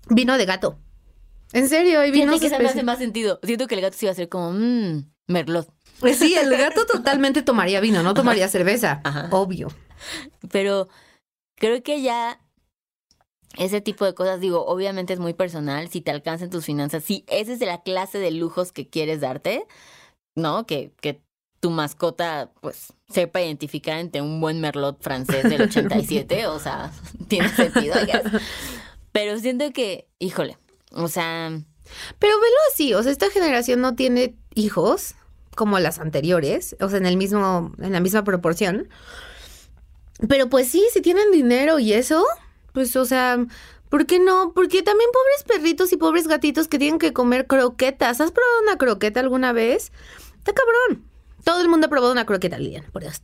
vino 0.09 0.39
de 0.39 0.47
gato. 0.47 0.79
En 1.53 1.69
serio, 1.69 2.01
hay 2.01 2.11
vinos 2.11 2.41
que 2.41 2.47
esa 2.47 2.59
me 2.59 2.67
hace 2.67 2.83
más 2.83 2.99
sentido. 2.99 3.39
Siento 3.43 3.67
que 3.67 3.75
el 3.75 3.83
gato 3.83 3.97
sí 3.97 4.07
iba 4.07 4.13
a 4.13 4.17
ser 4.17 4.29
como, 4.29 4.53
mmm, 4.53 5.05
merlot. 5.27 5.69
Pues 6.01 6.19
sí, 6.19 6.35
el 6.35 6.51
gato 6.57 6.87
totalmente 6.87 7.43
tomaría 7.43 7.81
vino, 7.81 8.03
no 8.03 8.15
tomaría 8.15 8.49
cerveza. 8.49 9.01
Ajá. 9.05 9.29
Obvio. 9.31 9.69
Pero 10.51 10.89
creo 11.63 11.81
que 11.85 12.03
ya 12.03 12.41
ese 13.57 13.81
tipo 13.81 14.05
de 14.05 14.15
cosas, 14.15 14.41
digo, 14.41 14.67
obviamente 14.67 15.13
es 15.13 15.21
muy 15.21 15.33
personal, 15.33 15.89
si 15.89 16.01
te 16.01 16.11
alcanzan 16.11 16.51
tus 16.51 16.65
finanzas, 16.65 17.05
si 17.05 17.25
esa 17.29 17.53
es 17.53 17.61
de 17.61 17.67
la 17.67 17.83
clase 17.83 18.19
de 18.19 18.33
lujos 18.33 18.73
que 18.73 18.89
quieres 18.89 19.21
darte, 19.21 19.65
¿no? 20.35 20.67
Que, 20.67 20.93
que 21.01 21.23
tu 21.61 21.71
mascota, 21.71 22.51
pues, 22.61 22.93
sepa 23.09 23.43
identificar 23.43 23.99
entre 23.99 24.23
un 24.23 24.41
buen 24.41 24.61
merlot 24.61 25.01
francés 25.01 25.45
del 25.45 25.63
87, 25.71 26.49
o 26.49 26.59
sea, 26.59 26.91
tiene 27.29 27.49
sentido, 27.51 27.95
guess. 28.07 28.43
Pero 29.13 29.39
siento 29.39 29.71
que, 29.71 30.09
híjole, 30.19 30.59
o 30.91 31.07
sea, 31.07 31.49
Pero 32.19 32.41
velo 32.41 32.57
así, 32.73 32.93
o 32.93 33.03
sea, 33.05 33.13
esta 33.13 33.31
generación 33.31 33.81
no 33.81 33.95
tiene 33.95 34.35
hijos 34.55 35.15
como 35.55 35.79
las 35.79 36.01
anteriores, 36.01 36.75
o 36.81 36.89
sea, 36.89 36.99
en 36.99 37.07
el 37.07 37.17
mismo, 37.17 37.73
en 37.79 37.93
la 37.93 38.01
misma 38.01 38.25
proporción. 38.25 38.89
Pero 40.29 40.49
pues 40.49 40.69
sí, 40.69 40.87
si 40.93 41.01
tienen 41.01 41.31
dinero 41.33 41.79
y 41.79 41.93
eso, 41.93 42.25
pues, 42.73 42.95
o 42.97 43.05
sea, 43.05 43.39
¿por 43.89 44.07
qué 44.07 44.19
no? 44.19 44.53
Porque 44.55 44.83
también 44.83 45.11
pobres 45.13 45.45
perritos 45.59 45.93
y 45.93 45.97
pobres 45.97 46.29
gatitos 46.29 46.69
que 46.69 46.79
tienen 46.79 46.99
que 46.99 47.13
comer 47.13 47.47
croquetas. 47.47 48.21
¿Has 48.21 48.31
probado 48.31 48.63
una 48.63 48.77
croqueta 48.79 49.21
alguna 49.21 49.53
vez? 49.53 49.93
Está 50.39 50.53
cabrón. 50.53 51.05
Todo 51.45 51.61
el 51.61 51.69
mundo 51.69 51.87
ha 51.87 51.91
probado 51.91 52.13
una 52.13 52.25
croqueta, 52.27 52.57
Lilian, 52.59 52.85
por 52.93 53.03
eso. 53.05 53.21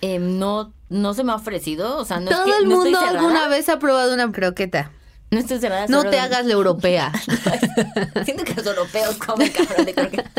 eh, 0.00 0.18
no, 0.18 0.72
no 0.88 1.12
se 1.14 1.24
me 1.24 1.32
ha 1.32 1.34
ofrecido, 1.36 1.98
o 1.98 2.04
sea, 2.04 2.20
no 2.20 2.30
Todo 2.30 2.44
es 2.46 2.52
que 2.52 2.56
el 2.62 2.68
no 2.68 2.76
mundo 2.76 2.98
estoy 2.98 3.08
alguna 3.16 3.48
vez 3.48 3.68
ha 3.68 3.78
probado 3.78 4.14
una 4.14 4.30
croqueta. 4.32 4.90
no 5.30 5.38
estoy 5.40 5.58
cerrada. 5.58 5.86
No 5.88 6.02
te 6.04 6.08
de- 6.10 6.20
hagas 6.20 6.46
la 6.46 6.52
europea. 6.54 7.12
Siento 8.24 8.44
que 8.44 8.54
los 8.54 8.66
europeos 8.66 9.16
comen 9.16 9.50
cabrón 9.52 9.84
de 9.86 9.94
croqueta. 9.94 10.30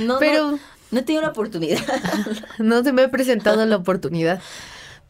No, 0.00 0.18
Pero- 0.18 0.52
no, 0.52 0.58
no 0.90 0.98
he 0.98 1.02
tenido 1.02 1.22
la 1.22 1.28
oportunidad. 1.30 1.78
No 2.58 2.82
se 2.82 2.92
me 2.92 3.02
ha 3.02 3.10
presentado 3.10 3.64
la 3.66 3.76
oportunidad. 3.76 4.40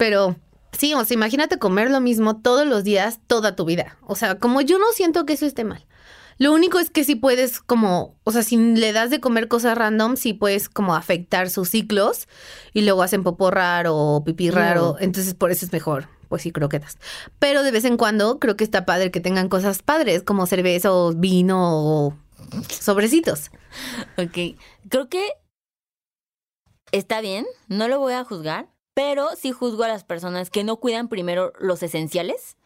Pero 0.00 0.35
sí, 0.73 0.95
o 0.95 1.04
sea, 1.04 1.14
imagínate 1.14 1.59
comer 1.59 1.90
lo 1.90 2.00
mismo 2.00 2.40
todos 2.40 2.66
los 2.66 2.85
días, 2.85 3.21
toda 3.26 3.54
tu 3.54 3.66
vida. 3.66 3.99
O 4.07 4.14
sea, 4.14 4.38
como 4.38 4.62
yo 4.62 4.78
no 4.78 4.87
siento 4.95 5.26
que 5.26 5.35
eso 5.35 5.45
esté 5.45 5.62
mal. 5.62 5.87
Lo 6.38 6.54
único 6.54 6.78
es 6.78 6.88
que 6.88 7.04
sí 7.04 7.16
puedes 7.16 7.61
como, 7.61 8.16
o 8.25 8.33
sea, 8.33 8.42
si 8.42 8.57
le 8.57 8.95
das 8.95 9.11
de 9.11 9.21
comer 9.21 9.47
cosas 9.47 9.76
random, 9.76 10.16
sí 10.16 10.33
puedes 10.33 10.71
como 10.71 10.95
afectar 10.95 11.50
sus 11.50 11.69
ciclos 11.69 12.28
y 12.73 12.80
luego 12.80 13.02
hacen 13.02 13.23
popó 13.23 13.50
raro 13.50 13.95
o 13.95 14.25
pipí 14.25 14.49
raro. 14.49 14.97
Entonces 15.00 15.34
por 15.34 15.50
eso 15.50 15.67
es 15.67 15.73
mejor, 15.73 16.08
pues 16.30 16.41
sí, 16.41 16.50
croquetas. 16.50 16.97
Pero 17.39 17.63
de 17.63 17.71
vez 17.71 17.84
en 17.84 17.99
cuando 17.99 18.39
creo 18.39 18.56
que 18.56 18.65
está 18.65 18.86
padre 18.86 19.10
que 19.10 19.21
tengan 19.21 19.50
cosas 19.50 19.82
padres 19.82 20.23
como 20.23 20.47
cerveza 20.47 20.91
o 20.91 21.13
vino 21.13 21.58
o 21.60 22.17
sobrecitos. 22.71 23.50
ok, 24.17 24.56
creo 24.89 25.10
que 25.10 25.28
está 26.91 27.21
bien, 27.21 27.45
no 27.69 27.86
lo 27.86 27.99
voy 27.99 28.15
a 28.15 28.25
juzgar, 28.25 28.71
pero 28.95 29.29
sí 29.37 29.53
juzgo 29.53 29.85
a 29.85 29.89
las 29.89 30.05
personas 30.05 30.50
que 30.50 30.65
no 30.65 30.76
cuidan 30.79 31.09
primero 31.09 31.53
los 31.59 31.83
esenciales. 31.83 32.57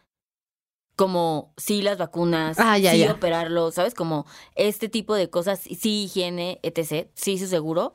Como 0.97 1.53
sí 1.57 1.83
las 1.83 1.99
vacunas, 1.99 2.57
Ah, 2.61 2.79
ya, 2.79 2.93
sí 2.93 3.01
ya. 3.01 3.13
operarlo, 3.13 3.73
¿sabes? 3.73 3.95
Como 3.95 4.27
este 4.55 4.89
tipo 4.89 5.15
de 5.17 5.29
cosas, 5.29 5.59
sí 5.59 6.05
higiene, 6.05 6.61
etc., 6.63 7.09
sí 7.15 7.37
su 7.37 7.49
seguro. 7.49 7.93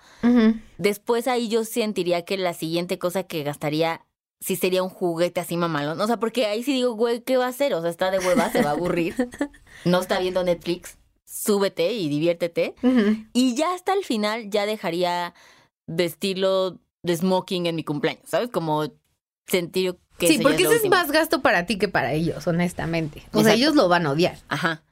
Después 0.78 1.30
ahí 1.30 1.48
yo 1.48 1.64
sentiría 1.64 2.26
que 2.26 2.38
la 2.38 2.54
siguiente 2.54 3.00
cosa 3.00 3.24
que 3.24 3.44
gastaría 3.44 4.06
sí 4.42 4.58
sería 4.58 4.84
un 4.84 4.90
juguete 4.90 5.40
así 5.40 5.56
mamalón. 5.56 6.00
O 6.02 6.08
sea, 6.08 6.18
porque 6.18 6.46
ahí 6.46 6.62
sí 6.62 6.74
digo, 6.74 6.92
güey, 6.94 7.22
¿qué 7.22 7.38
va 7.38 7.46
a 7.46 7.50
hacer? 7.50 7.74
O 7.74 7.82
sea, 7.82 7.90
está 7.90 8.12
de 8.12 8.20
hueva, 8.20 8.52
se 8.52 8.62
va 8.64 8.72
a 8.72 8.74
aburrir. 8.74 9.16
No 9.86 10.02
está 10.02 10.20
viendo 10.20 10.44
Netflix. 10.44 10.98
Súbete 11.24 11.94
y 11.94 12.10
diviértete. 12.10 12.76
Y 13.32 13.56
ya 13.56 13.74
hasta 13.74 13.94
el 13.94 14.04
final 14.04 14.50
ya 14.50 14.66
dejaría 14.66 15.34
vestirlo 15.88 16.80
de 17.04 17.16
smoking 17.18 17.66
en 17.68 17.76
mi 17.76 17.84
cumpleaños, 17.84 18.24
¿sabes? 18.30 18.50
Como 18.50 18.92
sentir 19.48 19.98
que 20.18 20.28
Sí, 20.28 20.40
porque 20.40 20.64
ese 20.64 20.76
es 20.76 20.84
último. 20.84 20.96
más 20.96 21.12
gasto 21.12 21.42
para 21.42 21.66
ti 21.66 21.78
que 21.78 21.88
para 21.88 22.12
ellos, 22.14 22.46
honestamente. 22.48 23.24
O 23.34 23.42
sea, 23.44 23.54
ellos 23.54 23.76
lo 23.76 23.88
van 23.88 24.06
a 24.06 24.12
odiar. 24.12 24.38
Ajá. 24.50 24.84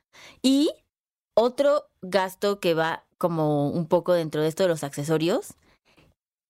Y 0.41 0.69
otro 1.35 1.89
gasto 2.01 2.59
que 2.59 2.73
va 2.73 3.03
como 3.17 3.69
un 3.69 3.87
poco 3.87 4.13
dentro 4.13 4.41
de 4.41 4.47
esto 4.47 4.63
de 4.63 4.69
los 4.69 4.83
accesorios, 4.83 5.53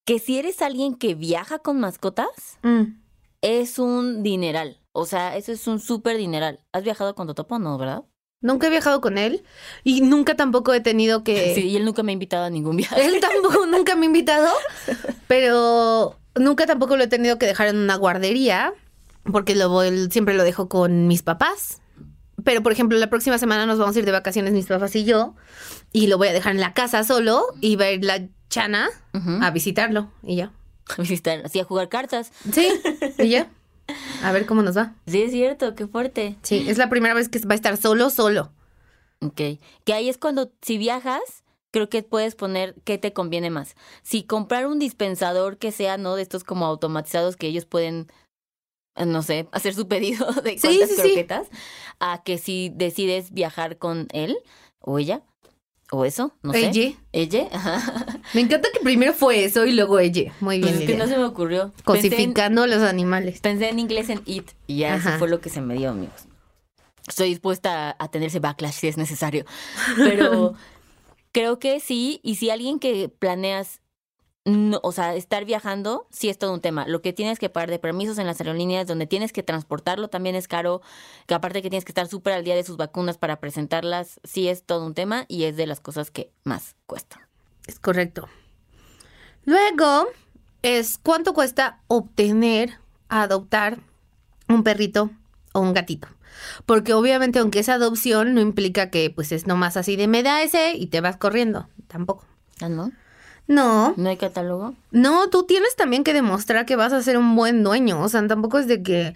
que 0.06 0.20
si 0.20 0.38
eres 0.39 0.62
alguien 0.62 0.96
que 0.96 1.15
viaja 1.15 1.60
con 1.60 1.80
mascotas, 1.80 2.60
Mm. 2.62 3.00
es 3.41 3.80
un 3.80 4.24
dineral. 4.24 4.80
O 4.93 5.06
sea, 5.06 5.36
eso 5.38 5.52
es 5.52 5.67
un 5.67 5.80
súper 5.80 6.17
dineral. 6.17 6.60
¿Has 6.72 6.84
viajado 6.84 7.13
con 7.15 7.28
Totopo? 7.28 7.60
No, 7.60 7.78
¿verdad? 7.78 8.04
Nunca 8.41 8.67
he 8.67 8.69
viajado 8.69 9.02
con 9.02 9.17
él 9.17 9.43
y 9.84 10.02
nunca 10.02 10.36
tampoco 10.36 10.73
he 10.73 10.80
tenido 10.80 11.23
que... 11.23 11.52
Sí, 11.56 11.62
y 11.69 11.76
él 11.76 11.86
nunca 11.86 12.04
me 12.04 12.12
ha 12.12 12.13
invitado 12.13 12.45
a 12.45 12.50
ningún 12.50 12.78
viaje. 12.78 13.04
Él 13.06 13.19
tampoco 13.19 13.65
nunca 13.67 13.95
me 13.95 14.04
ha 14.04 14.08
invitado, 14.08 14.50
pero 15.28 16.17
nunca 16.36 16.65
tampoco 16.65 16.97
lo 16.97 17.04
he 17.04 17.08
tenido 17.08 17.38
que 17.38 17.45
dejar 17.45 17.67
en 17.67 17.78
una 17.78 17.95
guardería, 17.95 18.73
porque 19.32 19.56
lo 19.56 19.69
voy- 19.69 20.10
siempre 20.12 20.34
lo 20.36 20.43
dejo 20.43 20.69
con 20.69 21.08
mis 21.08 21.23
papás. 21.23 21.82
Pero, 22.43 22.62
por 22.62 22.71
ejemplo, 22.71 22.97
la 23.00 23.10
próxima 23.10 23.38
semana 23.39 23.65
nos 23.65 23.80
vamos 23.80 23.95
a 23.95 24.00
ir 24.00 24.06
de 24.06 24.12
vacaciones 24.12 24.54
mis 24.54 24.67
papás 24.67 24.95
y 24.95 25.04
yo, 25.04 25.34
y 25.91 26.08
lo 26.08 26.17
voy 26.19 26.28
a 26.28 26.34
dejar 26.34 26.54
en 26.54 26.62
la 26.62 26.73
casa 26.73 27.04
solo, 27.04 27.43
y 27.62 27.76
va 27.76 27.86
a 27.86 27.91
ir 27.91 28.06
la 28.06 28.28
chana 28.50 28.88
a 29.41 29.52
visitarlo, 29.52 30.12
y 30.23 30.36
ya. 30.38 30.52
A 30.97 31.02
visitar, 31.02 31.41
así 31.43 31.60
a 31.60 31.63
jugar 31.65 31.89
cartas. 31.89 32.32
Sí, 32.54 32.69
y 33.17 33.30
ya. 33.30 33.50
A 34.23 34.32
ver 34.32 34.45
cómo 34.45 34.62
nos 34.62 34.78
va. 34.78 34.95
Sí, 35.06 35.21
es 35.21 35.32
cierto, 35.32 35.76
qué 35.76 35.88
fuerte. 35.88 36.38
Sí, 36.41 36.65
es 36.67 36.78
la 36.78 36.89
primera 36.89 37.13
vez 37.13 37.30
que 37.30 37.39
va 37.39 37.54
a 37.54 37.56
estar 37.56 37.78
solo, 37.78 38.10
solo. 38.10 38.52
Ok. 39.21 39.41
Que 39.84 39.93
ahí 39.93 40.10
es 40.10 40.17
cuando, 40.17 40.52
si 40.62 40.78
viajas, 40.78 41.43
creo 41.71 41.89
que 41.89 42.04
puedes 42.04 42.36
poner 42.36 42.76
qué 42.84 42.97
te 42.97 43.13
conviene 43.13 43.50
más. 43.50 43.76
Si 44.04 44.23
comprar 44.23 44.67
un 44.67 44.80
dispensador 44.80 45.58
que 45.58 45.71
sea, 45.71 45.97
¿no? 45.97 46.15
De 46.15 46.21
estos 46.21 46.43
como 46.43 46.65
automatizados 46.65 47.36
que 47.36 47.47
ellos 47.47 47.65
pueden, 47.65 48.08
eh, 48.95 49.06
no 49.06 49.21
sé, 49.21 49.47
hacer 49.52 49.73
su 49.73 49.88
pedido 49.88 50.26
de 50.32 50.60
cuántas 50.60 50.89
sí, 50.89 50.95
sí. 50.95 51.02
croquetas, 51.02 51.47
a 52.00 52.21
que 52.23 52.38
si 52.38 52.71
decides 52.73 53.32
viajar 53.32 53.78
con 53.78 54.08
él 54.12 54.38
o 54.80 55.00
ella, 55.00 55.23
o 55.91 56.04
eso, 56.06 56.34
no 56.43 56.52
sé. 56.54 56.67
Ella. 56.69 56.93
Ella, 57.13 57.47
ajá. 57.52 58.06
Me 58.34 58.41
encanta 58.41 58.67
que 58.73 58.80
primero 58.82 59.13
fue 59.13 59.43
eso 59.45 59.65
y 59.65 59.73
luego 59.73 60.00
ella. 60.00 60.34
Muy 60.41 60.60
Pues 60.60 60.73
bien, 60.78 60.84
es 60.84 60.89
que 60.89 60.97
no 60.97 61.08
se 61.08 61.17
me 61.17 61.23
ocurrió. 61.23 61.63
En, 61.78 61.84
Cosificando 61.84 62.67
los 62.67 62.82
animales. 62.84 63.39
pensé 63.41 63.69
en 63.69 63.80
inglés 63.80 64.10
en 64.10 64.21
it 64.26 64.52
y 64.67 64.78
ya 64.80 64.95
Ajá. 64.95 65.10
eso 65.12 65.19
fue 65.19 65.30
lo 65.30 65.39
que 65.39 65.50
se 65.50 65.62
me 65.62 65.76
dio, 65.76 65.91
amigos. 65.91 66.26
Estoy 67.08 67.30
dispuesta 67.30 67.89
a, 67.91 67.95
a 68.04 68.12
tener 68.12 68.28
ese 68.28 68.39
backlash 68.39 68.73
si 68.73 68.88
es 68.89 68.97
necesario. 68.97 69.45
Pero 69.95 70.54
creo 71.32 71.58
que 71.60 71.80
sí, 71.80 72.19
y 72.23 72.36
si 72.36 72.50
alguien 72.50 72.80
que 72.80 73.08
planeas, 73.10 73.80
no, 74.47 74.79
o 74.81 74.93
sea, 74.93 75.13
estar 75.13 75.43
viajando, 75.43 76.07
sí 76.10 76.29
es 76.29 76.38
todo 76.38 76.53
un 76.53 76.62
tema. 76.62 76.88
Lo 76.88 77.01
que 77.01 77.12
tienes 77.12 77.38
que 77.38 77.49
pagar 77.49 77.69
de 77.69 77.79
permisos 77.79 78.17
en 78.17 78.25
las 78.25 78.39
aerolíneas, 78.39 78.88
donde 78.88 79.05
tienes 79.05 79.33
que 79.33 79.43
transportarlo 79.43 80.07
también 80.07 80.36
es 80.36 80.47
caro, 80.47 80.81
que 81.25 81.33
aparte 81.33 81.62
que 81.62 81.69
tienes 81.69 81.83
que 81.83 81.91
estar 81.91 82.07
súper 82.07 82.31
al 82.31 82.45
día 82.45 82.55
de 82.55 82.63
sus 82.63 82.77
vacunas 82.77 83.17
para 83.17 83.41
presentarlas, 83.41 84.21
sí 84.23 84.47
es 84.47 84.63
todo 84.63 84.86
un 84.86 84.93
tema 84.93 85.25
y 85.27 85.43
es 85.43 85.57
de 85.57 85.67
las 85.67 85.81
cosas 85.81 86.12
que 86.12 86.31
más 86.45 86.77
cuestan. 86.86 87.23
Es 87.67 87.77
correcto. 87.77 88.29
Luego 89.43 90.07
es 90.62 90.97
cuánto 90.97 91.33
cuesta 91.33 91.81
obtener, 91.88 92.79
adoptar 93.10 93.79
un 94.47 94.63
perrito 94.63 95.12
o 95.51 95.60
un 95.60 95.73
gatito. 95.73 96.07
Porque 96.65 96.93
obviamente 96.93 97.39
aunque 97.39 97.60
es 97.60 97.67
adopción 97.67 98.33
no 98.33 98.39
implica 98.39 98.91
que 98.91 99.10
pues 99.10 99.33
es 99.33 99.45
nomás 99.45 99.75
así 99.75 99.97
de 99.97 100.07
me 100.07 100.23
da 100.23 100.41
ese 100.41 100.73
y 100.73 100.88
te 100.88 101.01
vas 101.01 101.17
corriendo. 101.17 101.67
Tampoco. 101.89 102.25
¿Ah, 102.62 102.69
no? 102.69 102.93
No, 103.47 103.93
¿No 103.95 104.10
hay 104.10 104.17
catálogo? 104.17 104.75
no, 104.91 105.29
tú 105.29 105.45
tienes 105.45 105.75
también 105.75 106.03
que 106.03 106.13
demostrar 106.13 106.65
que 106.65 106.75
vas 106.75 106.91
a 106.93 107.01
ser 107.01 107.17
un 107.17 107.36
buen 107.36 107.63
dueño. 107.63 108.01
O 108.01 108.10
sea, 108.10 108.25
tampoco 108.27 108.60
es 108.60 108.67
de 108.67 108.83
que 108.83 109.13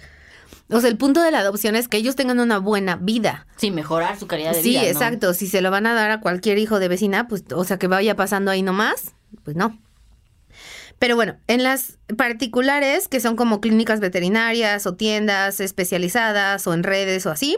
O 0.70 0.80
sea, 0.80 0.90
el 0.90 0.98
punto 0.98 1.22
de 1.22 1.32
la 1.32 1.40
adopción 1.40 1.76
es 1.76 1.90
que 1.90 1.98
ellos 1.98 2.16
tengan 2.16 2.40
una 2.40 2.58
buena 2.58 2.96
vida. 2.96 3.46
Sí, 3.58 3.72
mejorar 3.72 4.18
su 4.18 4.28
calidad 4.28 4.54
de 4.54 4.64
sí, 4.64 4.70
vida. 4.70 4.84
¿no? 4.84 4.88
exacto. 4.88 5.34
Si 5.34 5.48
se 5.48 5.60
lo 5.60 5.70
van 5.70 5.86
a 5.86 5.94
dar 5.94 6.12
a 6.12 6.22
cualquier 6.22 6.58
hijo 6.60 6.80
de 6.80 6.88
vecina, 6.88 7.28
pues, 7.28 7.44
o 7.54 7.66
sea, 7.66 7.78
que 7.78 7.88
vaya 7.88 8.16
pasando 8.16 8.52
ahí 8.52 8.62
nomás, 8.62 9.12
pues 9.44 9.58
no. 9.58 9.78
Pero 10.98 11.16
bueno, 11.16 11.36
en 11.48 11.64
las 11.64 11.98
particulares, 12.16 13.08
que 13.08 13.20
son 13.20 13.36
como 13.36 13.60
clínicas 13.60 14.00
veterinarias 14.00 14.86
o 14.86 14.94
tiendas 14.94 15.60
especializadas 15.60 16.68
o 16.68 16.74
en 16.74 16.84
redes 16.84 17.26
o 17.26 17.32
así, 17.32 17.58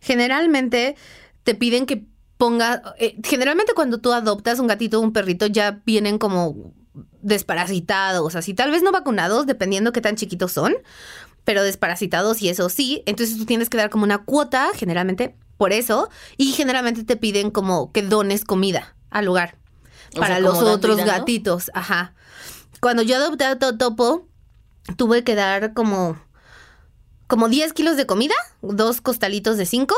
generalmente 0.00 0.94
te 1.42 1.54
piden 1.54 1.86
que 1.86 2.04
ponga, 2.36 2.94
eh, 2.98 3.16
generalmente 3.24 3.72
cuando 3.74 3.98
tú 3.98 4.12
adoptas 4.12 4.58
un 4.58 4.66
gatito 4.66 4.98
o 4.98 5.02
un 5.02 5.12
perrito 5.12 5.46
ya 5.46 5.82
vienen 5.84 6.18
como 6.18 6.74
desparasitados, 7.22 8.36
así. 8.36 8.54
Tal 8.54 8.70
vez 8.70 8.82
no 8.82 8.92
vacunados, 8.92 9.46
dependiendo 9.46 9.92
qué 9.92 10.00
tan 10.00 10.16
chiquitos 10.16 10.52
son, 10.52 10.74
pero 11.44 11.62
desparasitados 11.62 12.42
y 12.42 12.48
eso 12.48 12.68
sí, 12.68 13.02
entonces 13.06 13.36
tú 13.36 13.44
tienes 13.44 13.70
que 13.70 13.76
dar 13.76 13.90
como 13.90 14.04
una 14.04 14.24
cuota, 14.24 14.68
generalmente 14.74 15.36
por 15.56 15.72
eso, 15.72 16.08
y 16.36 16.52
generalmente 16.52 17.04
te 17.04 17.16
piden 17.16 17.50
como 17.50 17.92
que 17.92 18.02
dones 18.02 18.44
comida 18.44 18.96
al 19.10 19.26
lugar 19.26 19.56
O 20.16 20.20
para 20.20 20.36
sea, 20.36 20.40
los 20.40 20.58
otros 20.58 20.96
gatitos, 21.04 21.70
ajá. 21.74 22.14
Cuando 22.80 23.02
yo 23.02 23.16
adopté 23.16 23.44
a 23.44 23.58
Totopo, 23.58 24.28
tuve 24.96 25.24
que 25.24 25.34
dar 25.34 25.72
como, 25.74 26.18
como 27.26 27.48
10 27.48 27.72
kilos 27.72 27.96
de 27.96 28.06
comida, 28.06 28.34
dos 28.60 29.00
costalitos 29.00 29.56
de 29.56 29.66
5 29.66 29.94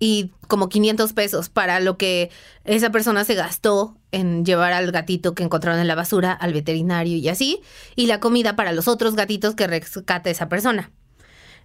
y 0.00 0.32
como 0.48 0.68
500 0.68 1.12
pesos 1.12 1.50
para 1.50 1.78
lo 1.78 1.96
que 1.96 2.30
esa 2.64 2.90
persona 2.90 3.24
se 3.24 3.34
gastó 3.34 3.96
en 4.10 4.44
llevar 4.44 4.72
al 4.72 4.90
gatito 4.90 5.34
que 5.34 5.44
encontraron 5.44 5.78
en 5.78 5.86
la 5.86 5.94
basura 5.94 6.32
al 6.32 6.52
veterinario 6.52 7.16
y 7.16 7.28
así, 7.28 7.60
y 7.94 8.06
la 8.06 8.18
comida 8.18 8.56
para 8.56 8.72
los 8.72 8.88
otros 8.88 9.14
gatitos 9.14 9.54
que 9.54 9.68
rescata 9.68 10.30
esa 10.30 10.48
persona. 10.48 10.90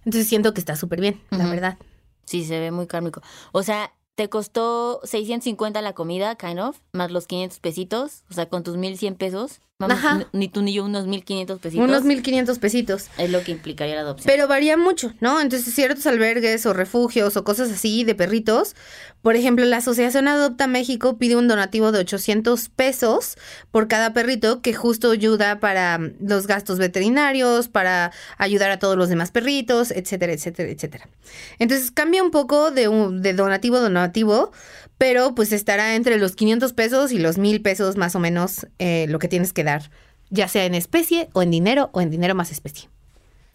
Entonces 0.04 0.28
siento 0.28 0.54
que 0.54 0.60
está 0.60 0.76
súper 0.76 1.00
bien, 1.00 1.20
la 1.30 1.48
verdad. 1.48 1.78
Sí, 2.26 2.44
se 2.44 2.60
ve 2.60 2.70
muy 2.70 2.86
kármico. 2.86 3.22
O 3.52 3.64
sea, 3.64 3.92
te 4.14 4.28
costó 4.28 5.00
650 5.04 5.80
la 5.82 5.94
comida, 5.94 6.36
kind 6.36 6.60
of, 6.60 6.78
más 6.92 7.10
los 7.10 7.26
500 7.26 7.58
pesitos, 7.58 8.22
o 8.30 8.34
sea, 8.34 8.48
con 8.48 8.62
tus 8.62 8.76
1100 8.76 9.16
pesos. 9.16 9.60
Vamos, 9.78 9.98
Ajá. 9.98 10.26
ni 10.32 10.48
tú 10.48 10.62
ni 10.62 10.72
yo 10.72 10.86
unos 10.86 11.06
1500 11.06 11.60
pesitos. 11.60 11.84
Unos 11.86 12.02
1500 12.04 12.58
pesitos. 12.58 13.08
Es 13.18 13.28
lo 13.30 13.42
que 13.42 13.52
implicaría 13.52 13.94
la 13.94 14.00
adopción. 14.00 14.26
Pero 14.26 14.48
varía 14.48 14.78
mucho, 14.78 15.12
¿no? 15.20 15.38
Entonces, 15.38 15.74
ciertos 15.74 16.06
albergues 16.06 16.64
o 16.64 16.72
refugios 16.72 17.36
o 17.36 17.44
cosas 17.44 17.70
así 17.70 18.02
de 18.02 18.14
perritos. 18.14 18.74
Por 19.20 19.36
ejemplo, 19.36 19.66
la 19.66 19.76
Asociación 19.78 20.28
Adopta 20.28 20.66
México 20.66 21.18
pide 21.18 21.36
un 21.36 21.46
donativo 21.46 21.92
de 21.92 21.98
800 21.98 22.70
pesos 22.70 23.36
por 23.70 23.86
cada 23.86 24.14
perrito 24.14 24.62
que 24.62 24.72
justo 24.72 25.10
ayuda 25.10 25.60
para 25.60 25.98
mm, 25.98 26.14
los 26.26 26.46
gastos 26.46 26.78
veterinarios, 26.78 27.68
para 27.68 28.12
ayudar 28.38 28.70
a 28.70 28.78
todos 28.78 28.96
los 28.96 29.10
demás 29.10 29.30
perritos, 29.30 29.90
etcétera, 29.90 30.32
etcétera, 30.32 30.70
etcétera. 30.70 31.06
Entonces, 31.58 31.90
cambia 31.90 32.22
un 32.22 32.30
poco 32.30 32.70
de, 32.70 32.88
un- 32.88 33.20
de 33.20 33.34
donativo 33.34 33.76
a 33.76 33.80
donativo, 33.80 34.52
pero 34.98 35.34
pues 35.34 35.52
estará 35.52 35.94
entre 35.94 36.18
los 36.18 36.36
500 36.36 36.72
pesos 36.72 37.12
y 37.12 37.18
los 37.18 37.38
1000 37.38 37.62
pesos 37.62 37.96
más 37.96 38.14
o 38.14 38.20
menos 38.20 38.66
eh, 38.78 39.06
lo 39.08 39.18
que 39.18 39.28
tienes 39.28 39.52
que 39.52 39.64
dar, 39.64 39.90
ya 40.30 40.48
sea 40.48 40.64
en 40.64 40.74
especie 40.74 41.28
o 41.32 41.42
en 41.42 41.50
dinero 41.50 41.90
o 41.92 42.00
en 42.00 42.10
dinero 42.10 42.34
más 42.34 42.50
especie. 42.50 42.88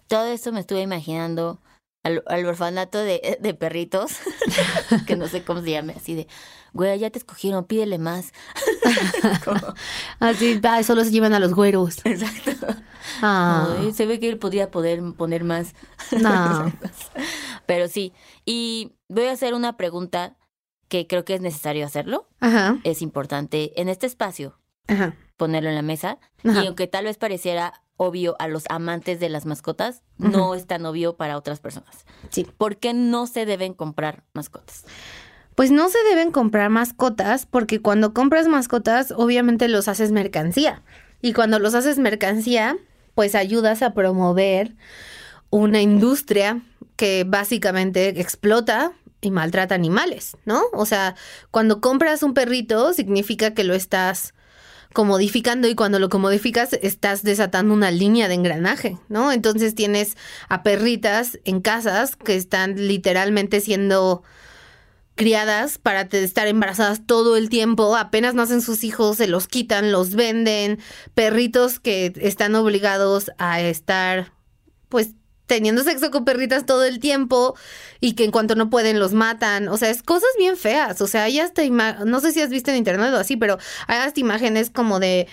Todo 0.08 0.28
esto 0.28 0.52
me 0.52 0.60
estuve 0.60 0.82
imaginando 0.82 1.62
al, 2.04 2.24
al 2.28 2.46
orfanato 2.46 2.98
de, 2.98 3.38
de 3.40 3.54
perritos, 3.54 4.18
que 5.08 5.16
no 5.16 5.28
sé 5.28 5.44
cómo 5.44 5.62
se 5.62 5.72
llame, 5.72 5.94
así 5.96 6.16
de, 6.16 6.28
güey, 6.74 7.00
ya 7.00 7.10
te 7.10 7.20
escogieron, 7.20 7.66
pídele 7.66 7.98
más. 7.98 8.34
Así, 10.20 10.60
ay, 10.64 10.84
solo 10.84 11.04
se 11.04 11.12
llevan 11.12 11.34
a 11.34 11.40
los 11.40 11.54
güeros. 11.54 12.00
exacto. 12.06 12.68
Ah, 13.22 13.76
se 13.94 14.06
ve 14.06 14.20
que 14.20 14.30
él 14.30 14.38
podría 14.38 14.72
poder 14.72 15.02
poner 15.18 15.44
más. 15.44 15.74
no. 16.12 16.72
Pero 17.66 17.88
sí, 17.88 18.14
y 18.46 18.94
voy 19.08 19.26
a 19.26 19.32
hacer 19.32 19.54
una 19.54 19.78
pregunta 19.78 20.36
que 20.92 21.08
creo 21.08 21.24
que 21.24 21.36
es 21.36 21.40
necesario 21.42 21.86
hacerlo. 21.86 22.28
Ajá, 22.42 22.78
Es 22.84 23.02
importante 23.02 23.80
en 23.80 23.88
este 23.88 24.08
espacio 24.08 24.60
ajá, 24.90 25.16
ponerlo 25.38 25.70
en 25.70 25.76
la 25.76 25.82
mesa. 25.82 26.20
ajá. 26.44 26.64
Y 26.64 26.68
aunque 26.68 26.86
tal 26.88 27.06
vez 27.06 27.16
pareciera 27.18 27.82
obvio 27.96 28.36
a 28.40 28.50
los 28.50 28.66
amantes 28.68 29.22
de 29.22 29.30
las 29.30 29.46
mascotas, 29.46 30.02
no 30.18 30.54
es 30.54 30.68
tan 30.68 30.86
obvio 30.86 31.16
para 31.16 31.38
otras 31.38 31.62
personas. 31.62 32.06
Sí. 32.30 32.46
¿Por 32.58 32.76
qué 32.76 32.94
no 32.94 33.26
se 33.26 33.46
deben 33.46 33.74
comprar 33.74 34.26
mascotas? 34.34 34.84
Pues 35.56 35.72
no 35.72 35.88
se 35.88 35.98
deben 36.10 36.32
comprar 36.32 36.70
mascotas 36.70 37.46
porque 37.46 37.82
cuando 37.82 38.14
compras 38.14 38.50
mascotas, 38.50 39.12
obviamente 39.16 39.70
los 39.70 39.88
haces 39.88 40.12
mercancía. 40.12 40.82
Y 41.22 41.32
cuando 41.32 41.58
los 41.58 41.74
haces 41.74 42.00
mercancía, 42.00 42.76
pues 43.16 43.34
ayudas 43.34 43.82
a 43.82 43.94
promover 43.94 44.76
una 45.52 45.82
industria 45.82 46.62
que 46.98 47.24
básicamente 47.26 48.20
explota 48.20 48.92
y 49.22 49.32
maltrata 49.32 49.76
animales, 49.76 50.36
¿no? 50.46 50.64
O 50.74 50.86
sea, 50.86 51.16
cuando 51.52 51.80
compras 51.80 52.24
un 52.24 52.34
perrito, 52.34 52.94
significa 52.94 53.54
que 53.54 53.64
lo 53.64 53.74
estás 53.74 54.34
comodificando 54.94 55.68
y 55.68 55.76
cuando 55.76 56.00
lo 56.00 56.10
comodificas 56.10 56.74
estás 56.74 57.24
desatando 57.24 57.74
una 57.74 57.92
línea 57.92 58.28
de 58.28 58.34
engranaje, 58.34 58.98
¿no? 59.08 59.32
Entonces 59.32 59.76
tienes 59.76 60.18
a 60.50 60.64
perritas 60.64 61.40
en 61.46 61.62
casas 61.62 62.16
que 62.16 62.36
están 62.36 62.76
literalmente 62.88 63.62
siendo 63.62 64.24
criadas 65.16 65.78
para 65.78 66.02
estar 66.02 66.48
embarazadas 66.48 67.06
todo 67.06 67.38
el 67.38 67.50
tiempo, 67.50 67.96
apenas 67.96 68.34
nacen 68.34 68.62
sus 68.62 68.84
hijos, 68.84 69.18
se 69.18 69.28
los 69.28 69.48
quitan, 69.48 69.92
los 69.92 70.16
venden, 70.16 70.80
perritos 71.14 71.80
que 71.80 72.14
están 72.16 72.56
obligados 72.56 73.32
a 73.38 73.62
estar 73.62 74.34
pues 74.90 75.12
teniendo 75.52 75.84
sexo 75.84 76.12
con 76.12 76.24
perritas 76.24 76.66
todo 76.66 76.86
el 76.86 77.00
tiempo 77.00 77.58
y 78.00 78.14
que 78.14 78.24
en 78.24 78.32
cuanto 78.32 78.56
no 78.56 78.70
pueden 78.70 79.00
los 79.00 79.12
matan, 79.12 79.68
o 79.68 79.76
sea, 79.76 79.90
es 79.90 80.02
cosas 80.02 80.30
bien 80.38 80.56
feas, 80.56 81.02
o 81.02 81.08
sea, 81.08 81.24
hay 81.24 81.42
hasta 81.42 81.62
no 82.06 82.22
sé 82.22 82.32
si 82.32 82.40
has 82.42 82.50
visto 82.50 82.72
en 82.72 82.78
internet 82.78 83.12
o 83.14 83.18
así, 83.18 83.36
pero 83.36 83.58
hay 83.88 83.98
hasta 83.98 84.22
imágenes 84.22 84.70
como 84.70 85.02
de 85.02 85.28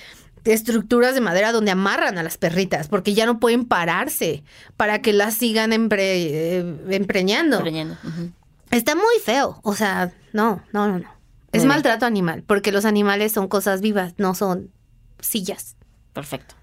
estructuras 0.44 1.14
de 1.14 1.20
madera 1.20 1.52
donde 1.52 1.70
amarran 1.70 2.18
a 2.18 2.24
las 2.24 2.36
perritas 2.36 2.88
porque 2.88 3.14
ya 3.14 3.26
no 3.26 3.38
pueden 3.38 3.64
pararse 3.64 4.42
para 4.76 5.00
que 5.02 5.12
las 5.12 5.34
sigan 5.34 5.70
empre- 5.70 5.98
eh, 6.00 6.76
empreñando. 6.90 7.60
Preñando. 7.60 7.94
Ujú. 8.02 8.32
Está 8.72 8.96
muy 8.96 9.20
feo. 9.24 9.60
O 9.62 9.74
sea, 9.76 10.12
no, 10.32 10.62
no, 10.72 10.88
no, 10.88 10.98
no. 10.98 11.08
Es 11.52 11.60
Muy 11.60 11.60
bien. 11.60 11.68
maltrato 11.68 12.06
animal, 12.06 12.42
porque 12.44 12.72
los 12.72 12.84
animales 12.84 13.30
son 13.32 13.46
cosas 13.46 13.80
vivas, 13.82 14.14
no 14.18 14.34
son 14.34 14.72
sillas. 15.20 15.76
Perfecto. 16.12 16.56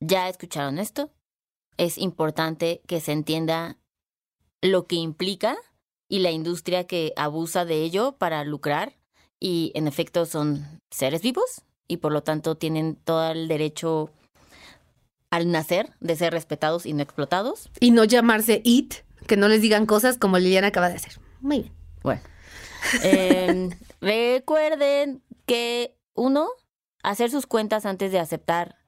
¿Ya 0.00 0.28
escucharon 0.28 0.78
esto? 0.78 1.10
Es 1.80 1.96
importante 1.96 2.82
que 2.86 3.00
se 3.00 3.12
entienda 3.12 3.78
lo 4.60 4.86
que 4.86 4.96
implica 4.96 5.56
y 6.10 6.18
la 6.18 6.30
industria 6.30 6.86
que 6.86 7.14
abusa 7.16 7.64
de 7.64 7.82
ello 7.82 8.18
para 8.18 8.44
lucrar 8.44 8.98
y 9.38 9.72
en 9.74 9.88
efecto 9.88 10.26
son 10.26 10.78
seres 10.90 11.22
vivos 11.22 11.62
y 11.88 11.96
por 11.96 12.12
lo 12.12 12.22
tanto 12.22 12.58
tienen 12.58 12.96
todo 12.96 13.30
el 13.30 13.48
derecho 13.48 14.10
al 15.30 15.50
nacer 15.50 15.94
de 16.00 16.16
ser 16.16 16.34
respetados 16.34 16.84
y 16.84 16.92
no 16.92 17.02
explotados. 17.02 17.70
Y 17.80 17.92
no 17.92 18.04
llamarse 18.04 18.60
it, 18.62 18.96
que 19.26 19.38
no 19.38 19.48
les 19.48 19.62
digan 19.62 19.86
cosas 19.86 20.18
como 20.18 20.36
Liliana 20.36 20.66
acaba 20.66 20.90
de 20.90 20.96
hacer. 20.96 21.18
Muy 21.40 21.60
bien. 21.60 21.72
Bueno, 22.02 22.20
eh, 23.04 23.70
recuerden 24.02 25.22
que 25.46 25.96
uno, 26.12 26.50
hacer 27.02 27.30
sus 27.30 27.46
cuentas 27.46 27.86
antes 27.86 28.12
de 28.12 28.18
aceptar 28.18 28.79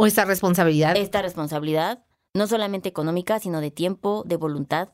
O 0.00 0.06
esa 0.06 0.24
responsabilidad. 0.24 0.96
esta 0.96 1.22
responsabilidad, 1.22 2.04
no 2.34 2.46
solamente 2.46 2.88
económica, 2.88 3.38
sino 3.38 3.60
de 3.60 3.70
tiempo, 3.70 4.22
de 4.26 4.36
voluntad. 4.36 4.90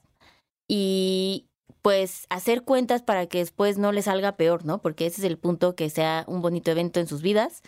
Y 0.69 1.49
pues 1.83 2.27
hacer 2.31 2.65
cuentas 2.65 3.03
para 3.03 3.27
que 3.27 3.39
después 3.39 3.79
no 3.79 3.93
les 3.93 4.07
salga 4.07 4.37
peor, 4.37 4.65
¿no? 4.65 4.83
Porque 4.83 5.07
ese 5.07 5.21
es 5.21 5.25
el 5.25 5.39
punto, 5.39 5.77
que 5.77 5.91
sea 5.91 6.25
un 6.27 6.43
bonito 6.43 6.71
evento 6.73 6.99
en 6.99 7.07
sus 7.07 7.23
vidas 7.23 7.63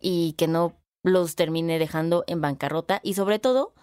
y 0.00 0.34
que 0.34 0.46
no 0.46 0.76
los 1.02 1.34
termine 1.34 1.80
dejando 1.80 2.22
en 2.28 2.40
bancarrota. 2.40 3.00
Y 3.02 3.14
sobre 3.14 3.40
todo, 3.40 3.74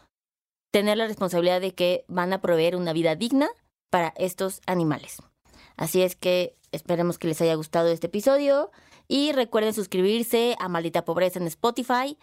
tener 0.71 0.97
la 0.97 1.08
responsabilidad 1.08 1.60
de 1.60 1.76
que 1.76 2.06
van 2.08 2.32
a 2.32 2.41
proveer 2.41 2.78
una 2.78 2.93
vida 2.93 3.15
digna 3.15 3.50
para 3.89 4.13
estos 4.15 4.62
animales. 4.65 5.17
Así 5.76 6.02
es 6.02 6.15
que 6.15 6.56
esperemos 6.71 7.17
que 7.17 7.28
les 7.28 7.41
haya 7.41 7.56
gustado 7.56 7.89
este 7.89 8.08
episodio 8.08 8.71
y 9.08 9.34
recuerden 9.34 9.74
suscribirse 9.74 10.56
a 10.60 10.69
Maldita 10.69 11.04
Pobreza 11.04 11.39
en 11.39 11.47
Spotify 11.47 12.17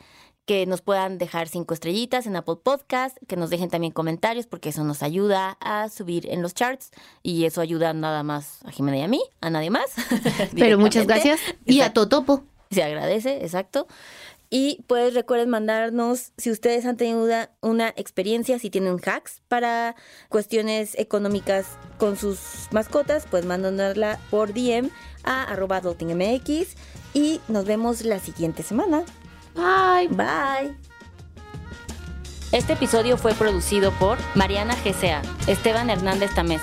que 0.49 0.65
nos 0.65 0.81
puedan 0.81 1.19
dejar 1.19 1.47
cinco 1.47 1.75
estrellitas 1.75 2.27
en 2.27 2.35
Apple 2.35 2.57
Podcast, 2.63 3.19
que 3.27 3.37
nos 3.37 3.51
dejen 3.51 3.69
también 3.69 3.93
comentarios, 3.93 4.47
porque 4.47 4.71
eso 4.71 4.83
nos 4.83 5.03
ayuda 5.03 5.59
a 5.61 5.91
subir 5.91 6.27
en 6.31 6.41
los 6.41 6.55
charts 6.55 6.91
y 7.23 7.45
eso 7.45 7.61
ayuda 7.61 7.93
nada 7.93 8.23
más 8.23 8.65
a 8.65 8.73
Jimena 8.73 8.97
y 8.97 9.03
a 9.03 9.09
mí, 9.09 9.21
a 9.43 9.51
nadie 9.51 9.69
más. 9.69 9.91
Pero 10.57 10.79
muchas 10.79 11.07
gracias. 11.07 11.39
Y 11.67 11.81
a 11.81 11.89
Exacto. 11.89 12.09
Totopo. 12.09 12.45
Se 12.71 12.83
agradece, 12.83 13.45
exacto. 13.45 13.89
Y 14.49 14.83
pues 14.87 15.13
recuerden 15.13 15.51
mandarnos, 15.51 16.33
si 16.39 16.51
ustedes 16.51 16.87
han 16.87 16.97
tenido 16.97 17.23
una, 17.23 17.51
una 17.61 17.89
experiencia, 17.91 18.59
si 18.59 18.71
tienen 18.71 18.99
hacks 19.05 19.43
para 19.49 19.97
cuestiones 20.31 20.99
económicas 20.99 21.67
con 21.99 22.17
sus 22.17 22.69
mascotas, 22.71 23.27
pues 23.31 23.45
mándanosla 23.45 24.19
por 24.31 24.55
DM 24.55 24.89
a 25.25 25.43
arroba 25.43 25.83
y 27.13 27.41
nos 27.49 27.67
vemos 27.67 28.03
la 28.07 28.19
siguiente 28.19 28.63
semana. 28.63 29.05
Bye. 29.59 30.09
Bye. 30.09 30.77
Este 32.53 32.75
episodio 32.75 33.19
fue 33.19 33.35
producido 33.35 33.91
por 33.93 34.17
Mariana 34.35 34.75
GCA, 34.85 35.21
Esteban 35.49 35.91
Hernández 35.91 36.33
Tamés, 36.35 36.63